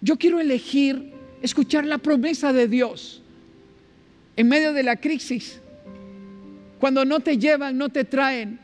Yo 0.00 0.16
quiero 0.16 0.40
elegir 0.40 1.12
escuchar 1.42 1.84
la 1.84 1.98
promesa 1.98 2.52
de 2.52 2.68
Dios 2.68 3.22
en 4.36 4.48
medio 4.48 4.72
de 4.72 4.82
la 4.82 4.96
crisis, 4.96 5.60
cuando 6.78 7.04
no 7.04 7.20
te 7.20 7.36
llevan, 7.36 7.76
no 7.76 7.90
te 7.90 8.04
traen, 8.04 8.58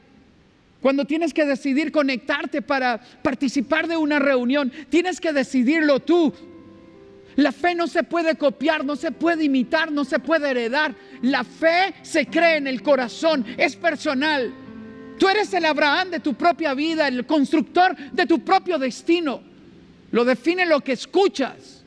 cuando 0.80 1.04
tienes 1.04 1.34
que 1.34 1.44
decidir 1.44 1.92
conectarte 1.92 2.62
para 2.62 2.98
participar 3.22 3.88
de 3.88 3.96
una 3.96 4.18
reunión, 4.18 4.72
tienes 4.88 5.20
que 5.20 5.32
decidirlo 5.32 6.00
tú, 6.00 6.32
la 7.36 7.52
fe 7.52 7.74
no 7.74 7.86
se 7.86 8.02
puede 8.02 8.36
copiar, 8.36 8.84
no 8.84 8.96
se 8.96 9.12
puede 9.12 9.44
imitar, 9.44 9.92
no 9.92 10.04
se 10.04 10.18
puede 10.18 10.50
heredar. 10.50 10.94
La 11.20 11.44
fe 11.44 11.94
se 12.02 12.26
cree 12.26 12.56
en 12.56 12.66
el 12.66 12.82
corazón, 12.82 13.44
es 13.58 13.76
personal. 13.76 14.52
Tú 15.18 15.28
eres 15.28 15.52
el 15.52 15.66
Abraham 15.66 16.10
de 16.10 16.20
tu 16.20 16.34
propia 16.34 16.72
vida, 16.72 17.06
el 17.06 17.26
constructor 17.26 17.94
de 18.12 18.26
tu 18.26 18.42
propio 18.42 18.78
destino. 18.78 19.42
Lo 20.12 20.24
define 20.24 20.64
lo 20.64 20.80
que 20.80 20.92
escuchas, 20.92 21.82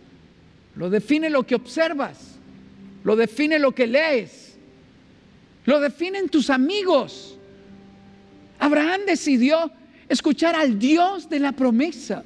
lo 0.76 0.90
define 0.90 1.32
lo 1.32 1.44
que 1.44 1.56
observas, 1.56 2.38
lo 3.04 3.16
define 3.16 3.58
lo 3.58 3.72
que 3.72 3.88
lees, 3.88 4.56
lo 5.66 5.80
definen 5.80 6.30
tus 6.30 6.52
amigos. 6.52 7.38
Abraham 8.60 9.02
decidió 9.08 9.72
escuchar 10.08 10.56
al 10.56 10.78
Dios 10.78 11.28
de 11.28 11.40
la 11.40 11.54
promesa. 11.54 12.24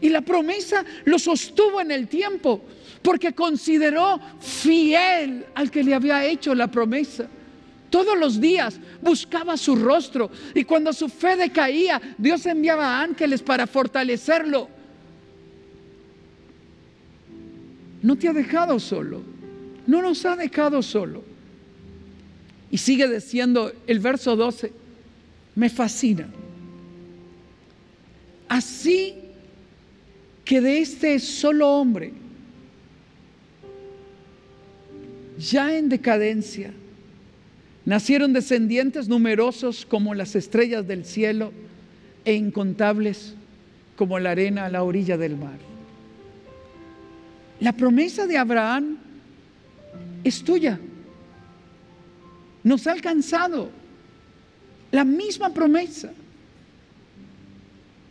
Y 0.00 0.08
la 0.10 0.20
promesa 0.20 0.84
lo 1.04 1.18
sostuvo 1.18 1.80
en 1.80 1.90
el 1.90 2.06
tiempo, 2.08 2.62
porque 3.02 3.32
consideró 3.32 4.20
fiel 4.40 5.46
al 5.54 5.70
que 5.70 5.82
le 5.82 5.94
había 5.94 6.24
hecho 6.24 6.54
la 6.54 6.68
promesa. 6.68 7.28
Todos 7.90 8.18
los 8.18 8.40
días 8.40 8.78
buscaba 9.00 9.56
su 9.56 9.74
rostro 9.74 10.30
y 10.54 10.64
cuando 10.64 10.92
su 10.92 11.08
fe 11.08 11.36
decaía, 11.36 12.00
Dios 12.18 12.44
enviaba 12.46 13.00
ángeles 13.00 13.42
para 13.42 13.66
fortalecerlo. 13.66 14.68
No 18.02 18.16
te 18.16 18.28
ha 18.28 18.32
dejado 18.32 18.78
solo, 18.78 19.22
no 19.86 20.02
nos 20.02 20.24
ha 20.26 20.36
dejado 20.36 20.82
solo. 20.82 21.24
Y 22.70 22.76
sigue 22.76 23.08
diciendo 23.08 23.72
el 23.86 23.98
verso 23.98 24.36
12, 24.36 24.72
me 25.54 25.70
fascina. 25.70 26.28
Así 28.48 29.14
que 30.48 30.62
de 30.62 30.78
este 30.78 31.18
solo 31.18 31.68
hombre, 31.68 32.10
ya 35.38 35.76
en 35.76 35.90
decadencia, 35.90 36.72
nacieron 37.84 38.32
descendientes 38.32 39.08
numerosos 39.08 39.84
como 39.84 40.14
las 40.14 40.34
estrellas 40.34 40.88
del 40.88 41.04
cielo 41.04 41.52
e 42.24 42.32
incontables 42.32 43.34
como 43.94 44.18
la 44.18 44.30
arena 44.30 44.64
a 44.64 44.70
la 44.70 44.84
orilla 44.84 45.18
del 45.18 45.36
mar. 45.36 45.58
La 47.60 47.74
promesa 47.74 48.26
de 48.26 48.38
Abraham 48.38 48.96
es 50.24 50.42
tuya. 50.42 50.80
Nos 52.64 52.86
ha 52.86 52.92
alcanzado 52.92 53.68
la 54.92 55.04
misma 55.04 55.52
promesa. 55.52 56.10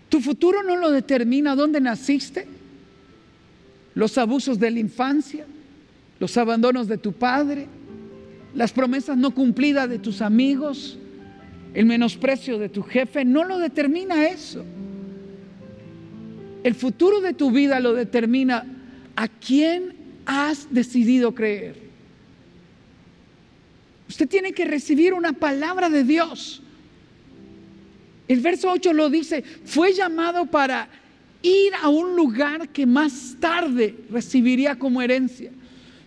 Tu 0.09 0.21
futuro 0.21 0.63
no 0.63 0.75
lo 0.75 0.91
determina 0.91 1.55
dónde 1.55 1.81
naciste, 1.81 2.47
los 3.93 4.17
abusos 4.17 4.59
de 4.59 4.71
la 4.71 4.79
infancia, 4.79 5.45
los 6.19 6.37
abandonos 6.37 6.87
de 6.87 6.97
tu 6.97 7.13
padre, 7.13 7.67
las 8.53 8.71
promesas 8.71 9.17
no 9.17 9.31
cumplidas 9.31 9.89
de 9.89 9.99
tus 9.99 10.21
amigos, 10.21 10.97
el 11.73 11.85
menosprecio 11.85 12.57
de 12.57 12.69
tu 12.69 12.83
jefe, 12.83 13.25
no 13.25 13.43
lo 13.43 13.59
determina 13.59 14.27
eso. 14.27 14.63
El 16.63 16.75
futuro 16.75 17.21
de 17.21 17.33
tu 17.33 17.51
vida 17.51 17.79
lo 17.79 17.93
determina 17.93 18.65
a 19.15 19.27
quién 19.27 19.95
has 20.25 20.67
decidido 20.73 21.35
creer. 21.35 21.75
Usted 24.09 24.27
tiene 24.27 24.53
que 24.53 24.65
recibir 24.65 25.13
una 25.13 25.33
palabra 25.33 25.89
de 25.89 26.03
Dios 26.03 26.61
el 28.27 28.39
verso 28.41 28.69
8 28.71 28.93
lo 28.93 29.09
dice, 29.09 29.43
fue 29.65 29.93
llamado 29.93 30.45
para 30.45 30.89
ir 31.41 31.73
a 31.81 31.89
un 31.89 32.15
lugar 32.15 32.69
que 32.69 32.85
más 32.85 33.35
tarde 33.39 33.95
recibiría 34.09 34.77
como 34.77 35.01
herencia. 35.01 35.51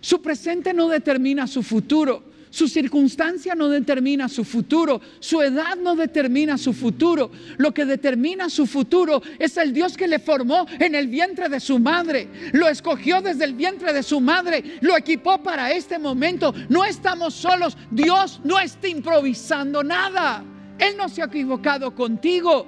Su 0.01 0.21
presente 0.21 0.73
no 0.73 0.87
determina 0.87 1.47
su 1.47 1.63
futuro, 1.63 2.31
Su 2.51 2.67
circunstancia 2.67 3.55
no 3.55 3.69
determina 3.69 4.27
su 4.27 4.43
futuro, 4.43 4.99
su 5.21 5.41
edad 5.41 5.77
no 5.77 5.95
determina 5.95 6.57
su 6.57 6.73
futuro. 6.73 7.31
Lo 7.57 7.73
que 7.73 7.85
determina 7.85 8.49
su 8.49 8.67
futuro 8.67 9.21
es 9.39 9.55
el 9.55 9.71
Dios 9.71 9.95
que 9.95 10.05
le 10.05 10.19
formó 10.19 10.67
en 10.77 10.93
el 10.93 11.07
vientre 11.07 11.47
de 11.47 11.61
su 11.61 11.79
madre. 11.79 12.27
Lo 12.51 12.67
escogió 12.67 13.21
desde 13.21 13.45
el 13.45 13.53
vientre 13.53 13.93
de 13.93 14.03
su 14.03 14.19
madre, 14.19 14.79
lo 14.81 14.97
equipó 14.97 15.41
para 15.41 15.71
este 15.71 15.97
momento. 15.97 16.53
No 16.67 16.83
estamos 16.83 17.33
solos, 17.35 17.77
Dios 17.89 18.41
no 18.43 18.59
está 18.59 18.89
improvisando 18.89 19.81
nada. 19.81 20.43
Él 20.81 20.97
no 20.97 21.07
se 21.07 21.21
ha 21.21 21.25
equivocado 21.25 21.95
contigo. 21.95 22.67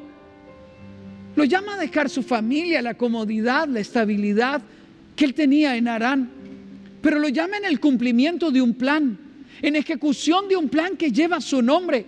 Lo 1.36 1.44
llama 1.44 1.74
a 1.74 1.80
dejar 1.80 2.10
su 2.10 2.24
familia, 2.24 2.82
la 2.82 2.94
comodidad, 2.94 3.68
la 3.68 3.82
estabilidad 3.82 4.62
que 5.16 5.26
él 5.26 5.34
tenía 5.34 5.76
en 5.76 5.88
Arán. 5.90 6.30
Pero 7.02 7.20
lo 7.20 7.28
llama 7.28 7.58
en 7.58 7.66
el 7.66 7.82
cumplimiento 7.82 8.52
de 8.52 8.62
un 8.62 8.76
plan 8.76 9.18
en 9.64 9.76
ejecución 9.78 10.48
de 10.48 10.58
un 10.58 10.70
plan 10.70 10.98
que 10.98 11.12
lleva 11.12 11.42
su 11.42 11.62
nombre. 11.62 12.06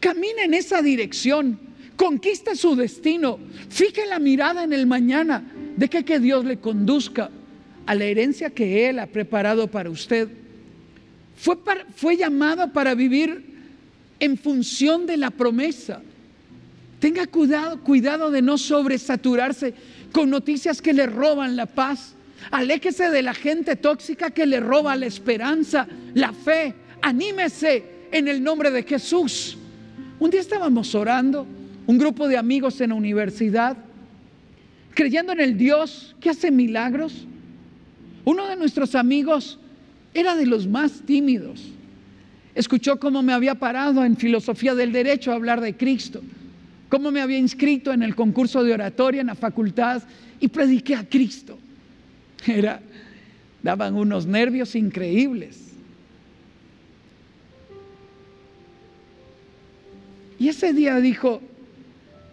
Camina 0.00 0.42
en 0.44 0.54
esa 0.54 0.82
dirección, 0.82 1.58
conquista 1.96 2.54
su 2.54 2.74
destino, 2.74 3.38
fije 3.68 4.06
la 4.06 4.18
mirada 4.18 4.64
en 4.64 4.72
el 4.72 4.86
mañana, 4.86 5.44
de 5.76 5.88
que, 5.88 6.04
que 6.04 6.18
Dios 6.18 6.44
le 6.44 6.58
conduzca 6.58 7.30
a 7.86 7.94
la 7.94 8.04
herencia 8.04 8.50
que 8.50 8.88
Él 8.88 8.98
ha 8.98 9.06
preparado 9.06 9.68
para 9.68 9.90
usted. 9.90 10.28
Fue, 11.36 11.56
fue 11.94 12.16
llamado 12.16 12.72
para 12.72 12.94
vivir 12.94 13.53
en 14.20 14.36
función 14.36 15.06
de 15.06 15.16
la 15.16 15.30
promesa. 15.30 16.00
Tenga 17.00 17.26
cuidado, 17.26 17.80
cuidado 17.80 18.30
de 18.30 18.42
no 18.42 18.56
sobresaturarse 18.56 19.74
con 20.12 20.30
noticias 20.30 20.80
que 20.80 20.92
le 20.92 21.06
roban 21.06 21.56
la 21.56 21.66
paz. 21.66 22.14
Aléjese 22.50 23.10
de 23.10 23.22
la 23.22 23.34
gente 23.34 23.76
tóxica 23.76 24.30
que 24.30 24.46
le 24.46 24.60
roba 24.60 24.96
la 24.96 25.06
esperanza, 25.06 25.86
la 26.14 26.32
fe, 26.32 26.74
anímese 27.02 27.84
en 28.12 28.28
el 28.28 28.42
nombre 28.42 28.70
de 28.70 28.82
Jesús. 28.82 29.58
Un 30.18 30.30
día 30.30 30.40
estábamos 30.40 30.94
orando, 30.94 31.46
un 31.86 31.98
grupo 31.98 32.28
de 32.28 32.36
amigos 32.36 32.80
en 32.80 32.90
la 32.90 32.94
universidad, 32.96 33.76
creyendo 34.94 35.32
en 35.32 35.40
el 35.40 35.58
Dios 35.58 36.14
que 36.20 36.30
hace 36.30 36.50
milagros. 36.50 37.26
Uno 38.24 38.46
de 38.46 38.56
nuestros 38.56 38.94
amigos 38.94 39.58
era 40.14 40.36
de 40.36 40.46
los 40.46 40.66
más 40.66 41.02
tímidos. 41.04 41.73
Escuchó 42.54 43.00
cómo 43.00 43.22
me 43.22 43.32
había 43.32 43.56
parado 43.56 44.04
en 44.04 44.16
filosofía 44.16 44.74
del 44.74 44.92
derecho 44.92 45.32
a 45.32 45.34
hablar 45.34 45.60
de 45.60 45.76
Cristo, 45.76 46.22
cómo 46.88 47.10
me 47.10 47.20
había 47.20 47.38
inscrito 47.38 47.92
en 47.92 48.02
el 48.02 48.14
concurso 48.14 48.62
de 48.62 48.72
oratoria 48.72 49.20
en 49.20 49.26
la 49.26 49.34
facultad 49.34 50.02
y 50.38 50.48
prediqué 50.48 50.94
a 50.94 51.08
Cristo. 51.08 51.58
Era, 52.46 52.80
daban 53.62 53.94
unos 53.94 54.26
nervios 54.26 54.74
increíbles. 54.76 55.64
Y 60.38 60.48
ese 60.48 60.72
día 60.72 60.96
dijo, 61.00 61.40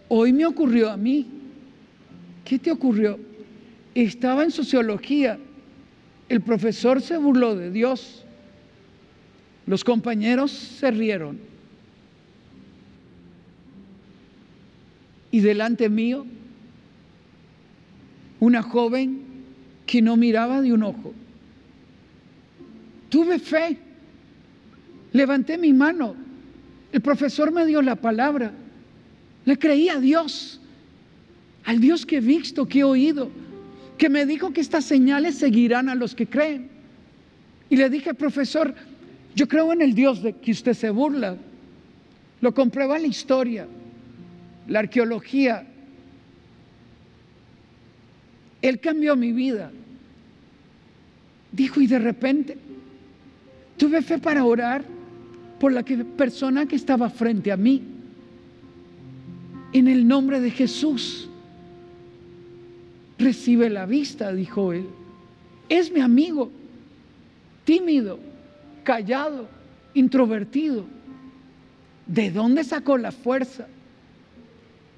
hoy 0.08 0.32
me 0.32 0.44
ocurrió 0.46 0.90
a 0.90 0.96
mí. 0.96 1.26
¿Qué 2.44 2.58
te 2.58 2.70
ocurrió? 2.70 3.18
Estaba 3.94 4.44
en 4.44 4.50
sociología. 4.50 5.38
El 6.28 6.40
profesor 6.42 7.00
se 7.00 7.16
burló 7.16 7.56
de 7.56 7.70
Dios. 7.70 8.24
Los 9.66 9.84
compañeros 9.84 10.50
se 10.50 10.90
rieron. 10.90 11.38
Y 15.30 15.40
delante 15.40 15.88
mío, 15.88 16.26
una 18.40 18.62
joven 18.62 19.22
que 19.86 20.02
no 20.02 20.16
miraba 20.16 20.60
de 20.60 20.72
un 20.72 20.82
ojo. 20.82 21.14
Tuve 23.08 23.38
fe. 23.38 23.78
Levanté 25.12 25.58
mi 25.58 25.72
mano 25.72 26.16
el 26.92 27.00
profesor 27.00 27.50
me 27.50 27.64
dio 27.64 27.80
la 27.80 27.96
palabra. 27.96 28.52
Le 29.46 29.58
creí 29.58 29.88
a 29.88 29.98
Dios, 29.98 30.60
al 31.64 31.80
Dios 31.80 32.06
que 32.06 32.18
he 32.18 32.20
visto, 32.20 32.68
que 32.68 32.80
he 32.80 32.84
oído, 32.84 33.30
que 33.96 34.10
me 34.10 34.26
dijo 34.26 34.52
que 34.52 34.60
estas 34.60 34.84
señales 34.84 35.36
seguirán 35.36 35.88
a 35.88 35.94
los 35.94 36.14
que 36.14 36.26
creen. 36.26 36.68
Y 37.70 37.76
le 37.76 37.88
dije, 37.88 38.12
profesor, 38.12 38.74
yo 39.34 39.48
creo 39.48 39.72
en 39.72 39.82
el 39.82 39.94
Dios 39.94 40.22
de 40.22 40.34
que 40.34 40.50
usted 40.50 40.74
se 40.74 40.90
burla. 40.90 41.36
Lo 42.40 42.52
comprueba 42.52 42.98
la 42.98 43.06
historia, 43.06 43.66
la 44.68 44.80
arqueología. 44.80 45.66
Él 48.60 48.80
cambió 48.80 49.16
mi 49.16 49.32
vida. 49.32 49.70
Dijo, 51.50 51.80
y 51.80 51.86
de 51.86 51.98
repente 51.98 52.56
tuve 53.76 54.02
fe 54.02 54.18
para 54.18 54.44
orar 54.44 54.84
por 55.58 55.72
la 55.72 55.82
persona 55.82 56.66
que 56.66 56.76
estaba 56.76 57.08
frente 57.08 57.52
a 57.52 57.56
mí. 57.56 57.82
En 59.72 59.88
el 59.88 60.06
nombre 60.06 60.40
de 60.40 60.50
Jesús, 60.50 61.28
recibe 63.18 63.70
la 63.70 63.86
vista, 63.86 64.32
dijo 64.32 64.72
él. 64.72 64.86
Es 65.68 65.90
mi 65.90 66.00
amigo, 66.00 66.50
tímido, 67.64 68.18
callado, 68.82 69.48
introvertido. 69.94 70.84
¿De 72.06 72.30
dónde 72.30 72.64
sacó 72.64 72.98
la 72.98 73.12
fuerza? 73.12 73.66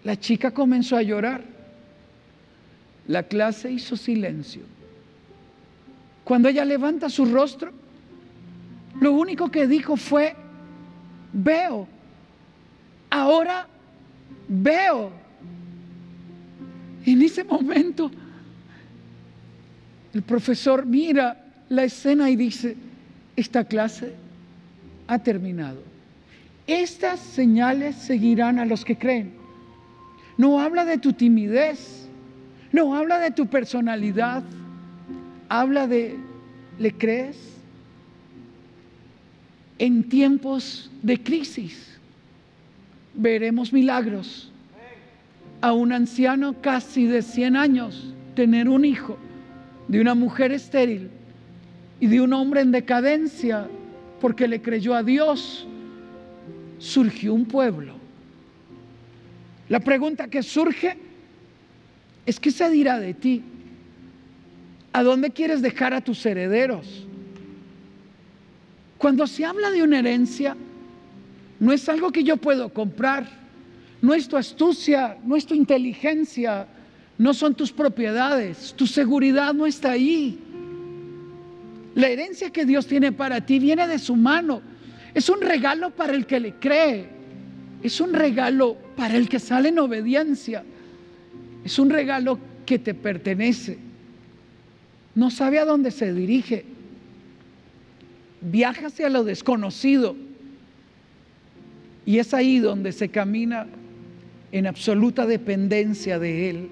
La 0.03 0.19
chica 0.19 0.51
comenzó 0.51 0.97
a 0.97 1.03
llorar. 1.03 1.43
La 3.07 3.23
clase 3.23 3.71
hizo 3.71 3.97
silencio. 3.97 4.63
Cuando 6.25 6.49
ella 6.49 6.65
levanta 6.65 7.11
su 7.11 7.27
rostro, 7.27 7.73
lo 9.01 9.13
único 9.13 9.51
que 9.51 9.67
dijo 9.67 9.97
fue, 9.97 10.35
veo. 11.33 11.87
Ahora 13.11 13.67
veo. 14.49 15.13
En 17.05 17.21
ese 17.21 17.45
momento, 17.45 18.11
el 20.15 20.23
profesor 20.23 20.87
mira 20.87 21.45
la 21.69 21.85
escena 21.85 22.31
y 22.31 22.37
dice, 22.37 22.77
esta 23.37 23.65
clase 23.65 24.15
ha 25.07 25.19
terminado. 25.19 25.83
Estas 26.67 27.21
señales 27.21 27.97
seguirán 27.97 28.59
a 28.59 28.65
los 28.65 28.85
que 28.85 28.97
creen. 28.97 29.33
No 30.37 30.61
habla 30.61 30.85
de 30.85 30.99
tu 30.99 31.13
timidez, 31.13 32.09
no 32.73 32.95
habla 32.95 33.19
de 33.19 33.31
tu 33.31 33.47
personalidad, 33.47 34.43
habla 35.49 35.87
de, 35.87 36.17
¿le 36.79 36.93
crees? 36.93 37.55
en 39.79 40.09
tiempos 40.09 40.91
de 41.03 41.23
crisis 41.23 41.99
veremos 43.15 43.73
milagros. 43.73 44.51
A 45.61 45.73
un 45.73 45.93
anciano 45.93 46.61
casi 46.61 47.07
de 47.07 47.23
100 47.23 47.57
años 47.57 48.15
tener 48.35 48.69
un 48.69 48.85
hijo 48.85 49.17
de 49.89 50.01
una 50.01 50.15
mujer 50.15 50.53
estéril 50.53 51.11
y 52.05 52.07
de 52.07 52.21
un 52.21 52.35
hombre 52.35 52.61
en 52.61 52.71
decadencia 52.71 53.67
porque 54.21 54.47
le 54.47 54.61
creyó 54.61 54.95
a 54.95 55.03
Dios, 55.03 55.67
surgió 56.77 57.33
un 57.33 57.47
pueblo. 57.47 57.95
La 59.71 59.81
pregunta 59.81 60.29
que 60.29 60.43
surge 60.43 60.99
es 62.27 62.39
¿qué 62.39 62.51
se 62.51 62.69
dirá 62.69 63.01
de 63.01 63.15
ti? 63.15 63.43
¿A 64.93 65.03
dónde 65.03 65.31
quieres 65.31 65.63
dejar 65.63 65.95
a 65.95 66.03
tus 66.03 66.27
herederos? 66.27 67.07
Cuando 68.99 69.27
se 69.27 69.47
habla 69.47 69.71
de 69.71 69.83
una 69.83 70.01
herencia, 70.01 70.55
no 71.59 71.73
es 71.73 71.89
algo 71.89 72.13
que 72.13 72.23
yo 72.23 72.37
puedo 72.37 72.69
comprar, 72.69 73.27
no 74.03 74.13
es 74.13 74.29
tu 74.29 74.37
astucia, 74.37 75.17
no 75.25 75.37
es 75.37 75.47
tu 75.47 75.55
inteligencia, 75.55 76.67
no 77.17 77.33
son 77.33 77.55
tus 77.55 77.73
propiedades, 77.73 78.75
tu 78.77 78.87
seguridad 78.87 79.55
no 79.55 79.65
está 79.65 79.93
ahí. 79.93 80.44
La 81.95 82.09
herencia 82.09 82.51
que 82.51 82.65
Dios 82.65 82.87
tiene 82.87 83.13
para 83.13 83.45
ti 83.45 83.59
viene 83.59 83.87
de 83.87 83.99
su 83.99 84.17
mano. 84.17 84.63
Es 85.15 85.29
un 85.29 85.41
regalo 85.41 85.91
para 85.91 86.13
el 86.15 86.27
que 86.27 86.41
le 86.41 86.55
cree. 86.55 87.09
Es 87.83 88.01
un 88.01 88.13
regalo 88.13 88.77
para 88.97 89.17
el 89.17 89.29
que 89.29 89.39
sale 89.39 89.69
en 89.69 89.79
obediencia. 89.79 90.65
Es 91.65 91.79
un 91.79 91.91
regalo 91.91 92.39
que 92.67 92.79
te 92.79 92.95
pertenece. 92.95 93.79
No 95.15 95.31
sabe 95.31 95.59
a 95.59 95.65
dónde 95.65 95.91
se 95.91 96.13
dirige 96.13 96.65
viaja 98.51 98.89
hacia 98.89 99.09
lo 99.09 99.25
desconocido. 99.25 100.17
Y 102.07 102.19
es 102.19 102.35
ahí 102.35 102.59
donde 102.59 102.93
se 102.93 103.09
camina 103.09 103.67
en 104.53 104.67
absoluta 104.67 105.27
dependencia 105.27 106.19
de 106.19 106.51
Él. 106.51 106.71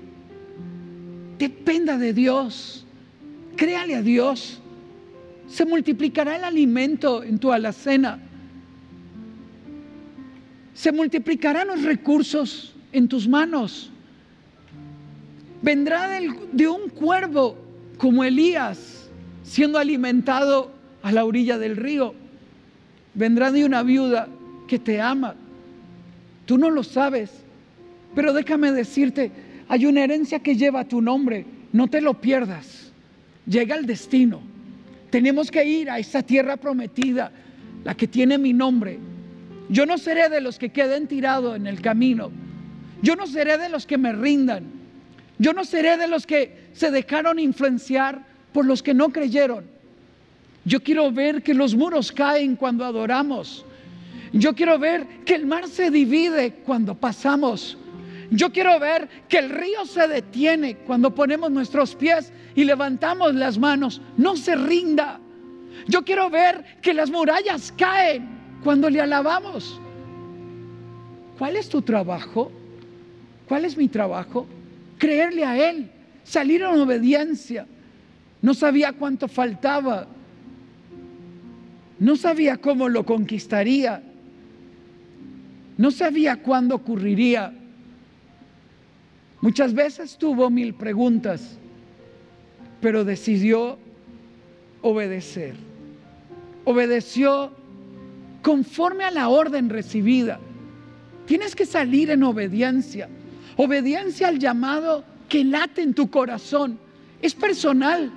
Dependa 1.38 1.96
de 1.96 2.12
Dios. 2.12 2.86
Créale 3.56 3.94
a 3.94 4.02
Dios. 4.02 4.61
Se 5.48 5.64
multiplicará 5.64 6.36
el 6.36 6.44
alimento 6.44 7.22
en 7.22 7.38
tu 7.38 7.52
alacena. 7.52 8.18
Se 10.74 10.92
multiplicarán 10.92 11.68
los 11.68 11.82
recursos 11.82 12.74
en 12.92 13.08
tus 13.08 13.28
manos. 13.28 13.90
Vendrá 15.60 16.20
de 16.52 16.68
un 16.68 16.88
cuervo 16.88 17.56
como 17.98 18.24
Elías 18.24 19.02
siendo 19.42 19.78
alimentado 19.78 20.70
a 21.02 21.12
la 21.12 21.24
orilla 21.24 21.58
del 21.58 21.76
río. 21.76 22.14
vendrá 23.14 23.52
de 23.52 23.66
una 23.66 23.82
viuda 23.82 24.28
que 24.66 24.78
te 24.78 25.00
ama. 25.00 25.34
Tú 26.46 26.56
no 26.56 26.70
lo 26.70 26.82
sabes, 26.82 27.30
pero 28.14 28.32
déjame 28.32 28.72
decirte, 28.72 29.30
hay 29.68 29.84
una 29.84 30.02
herencia 30.02 30.40
que 30.40 30.56
lleva 30.56 30.88
tu 30.88 31.02
nombre, 31.02 31.44
no 31.72 31.88
te 31.88 32.00
lo 32.00 32.14
pierdas. 32.14 32.90
Llega 33.46 33.76
el 33.76 33.86
destino. 33.86 34.40
Tenemos 35.12 35.50
que 35.50 35.62
ir 35.62 35.90
a 35.90 35.98
esa 35.98 36.22
tierra 36.22 36.56
prometida, 36.56 37.30
la 37.84 37.94
que 37.94 38.08
tiene 38.08 38.38
mi 38.38 38.54
nombre. 38.54 38.98
Yo 39.68 39.84
no 39.84 39.98
seré 39.98 40.30
de 40.30 40.40
los 40.40 40.58
que 40.58 40.70
queden 40.70 41.06
tirados 41.06 41.54
en 41.54 41.66
el 41.66 41.82
camino. 41.82 42.30
Yo 43.02 43.14
no 43.14 43.26
seré 43.26 43.58
de 43.58 43.68
los 43.68 43.84
que 43.84 43.98
me 43.98 44.14
rindan. 44.14 44.64
Yo 45.38 45.52
no 45.52 45.66
seré 45.66 45.98
de 45.98 46.08
los 46.08 46.26
que 46.26 46.70
se 46.72 46.90
dejaron 46.90 47.38
influenciar 47.38 48.24
por 48.54 48.64
los 48.64 48.82
que 48.82 48.94
no 48.94 49.10
creyeron. 49.10 49.66
Yo 50.64 50.82
quiero 50.82 51.12
ver 51.12 51.42
que 51.42 51.52
los 51.52 51.74
muros 51.74 52.10
caen 52.10 52.56
cuando 52.56 52.86
adoramos. 52.86 53.66
Yo 54.32 54.54
quiero 54.54 54.78
ver 54.78 55.06
que 55.26 55.34
el 55.34 55.44
mar 55.44 55.68
se 55.68 55.90
divide 55.90 56.54
cuando 56.64 56.94
pasamos. 56.94 57.76
Yo 58.30 58.50
quiero 58.50 58.80
ver 58.80 59.10
que 59.28 59.40
el 59.40 59.50
río 59.50 59.84
se 59.84 60.08
detiene 60.08 60.76
cuando 60.86 61.14
ponemos 61.14 61.50
nuestros 61.50 61.94
pies 61.94 62.32
y 62.54 62.64
levantamos 62.64 63.34
las 63.34 63.58
manos. 63.58 64.00
No 64.16 64.36
se 64.36 64.54
rinda. 64.56 65.20
Yo 65.88 66.04
quiero 66.04 66.30
ver 66.30 66.64
que 66.80 66.94
las 66.94 67.10
murallas 67.10 67.72
caen 67.76 68.28
cuando 68.62 68.88
le 68.90 69.00
alabamos. 69.00 69.80
¿Cuál 71.38 71.56
es 71.56 71.68
tu 71.68 71.82
trabajo? 71.82 72.52
¿Cuál 73.48 73.64
es 73.64 73.76
mi 73.76 73.88
trabajo? 73.88 74.46
Creerle 74.98 75.44
a 75.44 75.70
Él, 75.70 75.90
salir 76.22 76.62
en 76.62 76.80
obediencia. 76.80 77.66
No 78.40 78.54
sabía 78.54 78.92
cuánto 78.92 79.28
faltaba. 79.28 80.06
No 81.98 82.16
sabía 82.16 82.56
cómo 82.56 82.88
lo 82.88 83.04
conquistaría. 83.04 84.02
No 85.76 85.90
sabía 85.90 86.36
cuándo 86.36 86.76
ocurriría. 86.76 87.52
Muchas 89.40 89.74
veces 89.74 90.16
tuvo 90.16 90.50
mil 90.50 90.74
preguntas, 90.74 91.58
pero 92.82 93.04
decidió 93.04 93.78
obedecer. 94.82 95.54
Obedeció 96.64 97.52
conforme 98.42 99.04
a 99.04 99.12
la 99.12 99.28
orden 99.28 99.70
recibida. 99.70 100.40
Tienes 101.26 101.54
que 101.54 101.64
salir 101.64 102.10
en 102.10 102.24
obediencia. 102.24 103.08
Obediencia 103.56 104.28
al 104.28 104.40
llamado 104.40 105.04
que 105.28 105.44
late 105.44 105.82
en 105.82 105.94
tu 105.94 106.10
corazón. 106.10 106.76
Es 107.22 107.34
personal. 107.34 108.10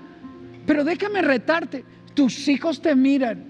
Pero 0.65 0.83
déjame 0.83 1.21
retarte. 1.21 1.85
Tus 2.15 2.47
hijos 2.47 2.81
te 2.81 2.95
miran. 2.95 3.45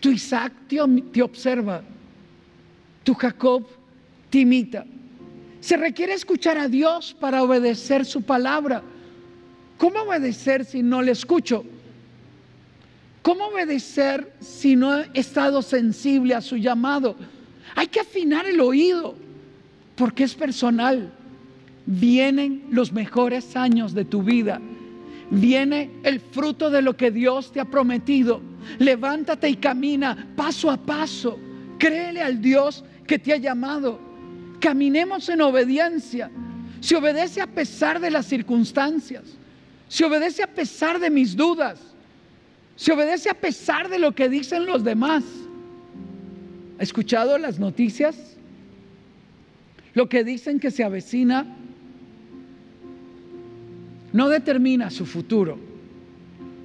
Tu 0.00 0.10
Isaac 0.10 0.52
te, 0.68 1.22
observa. 1.22 1.82
Tu 3.02 3.14
Jacob 3.14 3.66
te 4.28 4.40
imita. 4.40 4.84
Se 5.60 5.78
requiere 5.78 6.12
escuchar 6.12 6.58
a 6.58 6.68
Dios 6.68 7.16
para 7.18 7.42
obedecer 7.42 8.04
su 8.04 8.20
palabra. 8.20 8.82
¿Cómo 9.80 10.00
obedecer 10.00 10.66
si 10.66 10.82
no 10.82 11.00
le 11.00 11.12
escucho? 11.12 11.64
¿Cómo 13.22 13.46
obedecer 13.46 14.30
si 14.38 14.76
no 14.76 14.98
he 14.98 15.08
estado 15.14 15.62
sensible 15.62 16.34
a 16.34 16.42
su 16.42 16.58
llamado? 16.58 17.16
Hay 17.74 17.86
que 17.86 18.00
afinar 18.00 18.44
el 18.44 18.60
oído 18.60 19.14
porque 19.96 20.24
es 20.24 20.34
personal. 20.34 21.10
Vienen 21.86 22.64
los 22.70 22.92
mejores 22.92 23.56
años 23.56 23.94
de 23.94 24.04
tu 24.04 24.22
vida. 24.22 24.60
Viene 25.30 25.90
el 26.02 26.20
fruto 26.20 26.68
de 26.68 26.82
lo 26.82 26.94
que 26.94 27.10
Dios 27.10 27.50
te 27.50 27.58
ha 27.58 27.64
prometido. 27.64 28.42
Levántate 28.78 29.48
y 29.48 29.56
camina 29.56 30.28
paso 30.36 30.70
a 30.70 30.76
paso. 30.76 31.38
Créele 31.78 32.20
al 32.20 32.42
Dios 32.42 32.84
que 33.06 33.18
te 33.18 33.32
ha 33.32 33.38
llamado. 33.38 33.98
Caminemos 34.60 35.26
en 35.30 35.40
obediencia. 35.40 36.30
Se 36.80 36.96
obedece 36.96 37.40
a 37.40 37.46
pesar 37.46 37.98
de 37.98 38.10
las 38.10 38.26
circunstancias. 38.26 39.38
Se 39.90 40.04
obedece 40.04 40.44
a 40.44 40.46
pesar 40.46 41.00
de 41.00 41.10
mis 41.10 41.36
dudas. 41.36 41.80
Se 42.76 42.92
obedece 42.92 43.28
a 43.28 43.34
pesar 43.34 43.88
de 43.88 43.98
lo 43.98 44.12
que 44.12 44.28
dicen 44.28 44.64
los 44.64 44.84
demás. 44.84 45.24
¿Ha 46.78 46.82
escuchado 46.84 47.36
las 47.38 47.58
noticias? 47.58 48.36
Lo 49.92 50.08
que 50.08 50.22
dicen 50.22 50.60
que 50.60 50.70
se 50.70 50.84
avecina 50.84 51.44
no 54.12 54.28
determina 54.28 54.90
su 54.90 55.04
futuro, 55.06 55.58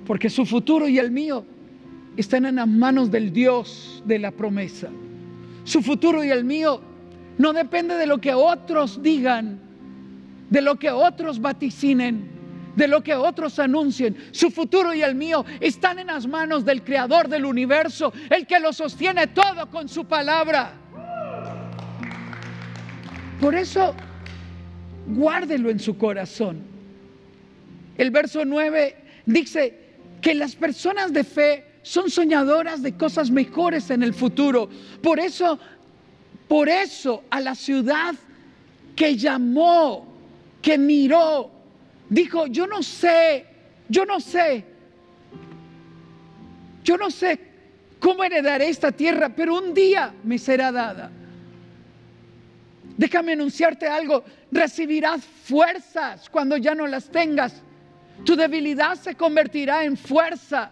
porque 0.05 0.29
su 0.29 0.45
futuro 0.45 0.87
y 0.87 0.99
el 0.99 1.09
mío 1.09 1.43
están 2.17 2.45
en 2.45 2.57
las 2.57 2.67
manos 2.67 3.09
del 3.09 3.33
Dios 3.33 4.03
de 4.05 4.19
la 4.19 4.29
promesa. 4.29 4.89
Su 5.63 5.81
futuro 5.81 6.23
y 6.23 6.29
el 6.29 6.45
mío 6.45 6.79
no 7.39 7.53
depende 7.53 7.95
de 7.95 8.05
lo 8.05 8.21
que 8.21 8.35
otros 8.35 9.01
digan, 9.01 9.59
de 10.51 10.61
lo 10.61 10.75
que 10.75 10.91
otros 10.91 11.41
vaticinen, 11.41 12.34
de 12.75 12.87
lo 12.87 13.01
que 13.03 13.13
otros 13.15 13.59
anuncien. 13.59 14.15
Su 14.31 14.51
futuro 14.51 14.93
y 14.93 15.01
el 15.01 15.15
mío 15.15 15.45
están 15.59 15.99
en 15.99 16.07
las 16.07 16.27
manos 16.27 16.65
del 16.65 16.83
Creador 16.83 17.27
del 17.27 17.45
universo, 17.45 18.13
el 18.29 18.45
que 18.45 18.59
lo 18.59 18.73
sostiene 18.73 19.27
todo 19.27 19.69
con 19.69 19.89
su 19.89 20.05
palabra. 20.05 20.73
Por 23.39 23.55
eso, 23.55 23.95
guárdelo 25.07 25.69
en 25.69 25.79
su 25.79 25.97
corazón. 25.97 26.63
El 27.97 28.11
verso 28.11 28.43
9 28.43 28.95
dice 29.25 29.79
que 30.21 30.33
las 30.33 30.55
personas 30.55 31.13
de 31.13 31.23
fe 31.23 31.65
son 31.81 32.09
soñadoras 32.09 32.81
de 32.81 32.97
cosas 32.97 33.29
mejores 33.29 33.89
en 33.89 34.01
el 34.01 34.13
futuro. 34.13 34.69
Por 35.01 35.19
eso 35.19 35.59
por 36.47 36.69
eso 36.69 37.23
a 37.29 37.41
la 37.41 37.55
ciudad 37.55 38.13
que 38.95 39.17
llamó, 39.17 40.05
que 40.61 40.77
miró, 40.77 41.51
dijo, 42.09 42.47
yo 42.47 42.67
no 42.67 42.83
sé, 42.83 43.45
yo 43.89 44.05
no 44.05 44.19
sé, 44.19 44.65
yo 46.83 46.97
no 46.97 47.09
sé 47.09 47.39
cómo 47.99 48.23
heredaré 48.23 48.69
esta 48.69 48.91
tierra, 48.91 49.29
pero 49.29 49.57
un 49.57 49.73
día 49.73 50.13
me 50.23 50.37
será 50.37 50.71
dada. 50.71 51.11
Déjame 52.97 53.33
anunciarte 53.33 53.87
algo, 53.87 54.23
recibirás 54.51 55.23
fuerzas 55.23 56.29
cuando 56.29 56.55
ya 56.57 56.75
no 56.75 56.87
las 56.87 57.09
tengas. 57.09 57.61
Tu 58.23 58.35
debilidad 58.35 58.95
se 58.95 59.15
convertirá 59.15 59.83
en 59.83 59.97
fuerza. 59.97 60.71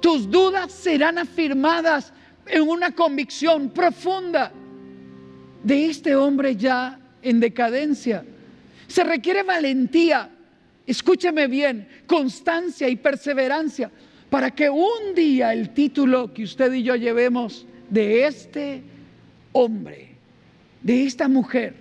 Tus 0.00 0.30
dudas 0.30 0.70
serán 0.70 1.18
afirmadas 1.18 2.12
en 2.46 2.62
una 2.62 2.94
convicción 2.94 3.70
profunda 3.70 4.52
de 5.62 5.86
este 5.86 6.14
hombre 6.14 6.54
ya 6.54 7.00
en 7.22 7.40
decadencia. 7.40 8.24
Se 8.94 9.02
requiere 9.02 9.42
valentía, 9.42 10.30
escúcheme 10.86 11.48
bien, 11.48 11.88
constancia 12.06 12.88
y 12.88 12.94
perseverancia 12.94 13.90
para 14.30 14.52
que 14.52 14.70
un 14.70 15.16
día 15.16 15.52
el 15.52 15.70
título 15.70 16.32
que 16.32 16.44
usted 16.44 16.72
y 16.72 16.84
yo 16.84 16.94
llevemos 16.94 17.66
de 17.90 18.24
este 18.24 18.84
hombre, 19.50 20.10
de 20.80 21.06
esta 21.06 21.26
mujer, 21.26 21.74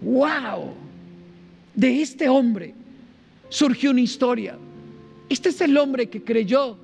wow, 0.00 0.74
de 1.74 2.02
este 2.02 2.28
hombre 2.28 2.72
surgió 3.48 3.90
una 3.90 4.02
historia. 4.02 4.56
Este 5.28 5.48
es 5.48 5.60
el 5.60 5.76
hombre 5.76 6.08
que 6.08 6.22
creyó 6.22 6.78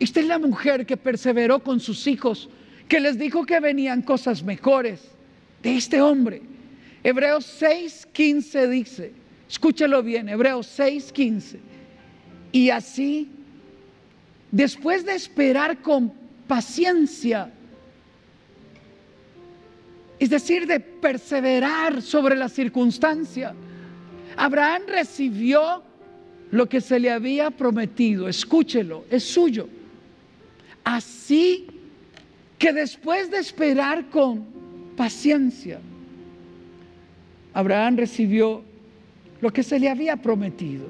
esta 0.00 0.20
es 0.20 0.26
la 0.26 0.38
mujer 0.38 0.86
que 0.86 0.96
perseveró 0.96 1.62
con 1.62 1.80
sus 1.80 2.06
hijos, 2.06 2.48
que 2.88 2.98
les 2.98 3.18
dijo 3.18 3.44
que 3.44 3.60
venían 3.60 4.00
cosas 4.00 4.42
mejores 4.42 5.02
de 5.62 5.76
este 5.76 6.00
hombre. 6.00 6.40
Hebreos 7.02 7.60
6:15 7.60 8.68
dice, 8.68 9.12
escúchalo 9.48 10.02
bien, 10.02 10.28
Hebreos 10.28 10.66
6:15. 10.78 11.58
Y 12.52 12.70
así, 12.70 13.28
después 14.50 15.04
de 15.04 15.14
esperar 15.14 15.80
con 15.82 16.12
paciencia, 16.46 17.52
es 20.18 20.30
decir, 20.30 20.66
de 20.66 20.80
perseverar 20.80 22.02
sobre 22.02 22.34
la 22.34 22.48
circunstancia, 22.48 23.54
Abraham 24.36 24.82
recibió 24.88 25.82
lo 26.50 26.68
que 26.68 26.80
se 26.80 26.98
le 26.98 27.10
había 27.10 27.50
prometido. 27.50 28.28
Escúchelo, 28.28 29.04
es 29.10 29.24
suyo. 29.24 29.68
Así 30.82 31.66
que 32.58 32.72
después 32.72 33.30
de 33.30 33.38
esperar 33.38 34.08
con 34.08 34.44
paciencia, 34.96 35.80
Abraham 37.58 37.96
recibió 37.96 38.62
lo 39.40 39.52
que 39.52 39.64
se 39.64 39.80
le 39.80 39.88
había 39.88 40.14
prometido. 40.16 40.86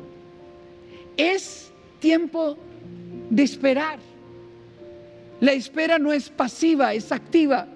Es 1.16 1.72
tiempo 1.98 2.58
de 3.30 3.42
esperar. 3.42 3.98
La 5.40 5.52
espera 5.52 5.98
no 5.98 6.12
es 6.12 6.28
pasiva, 6.28 6.92
es 6.92 7.10
activa. 7.10 7.66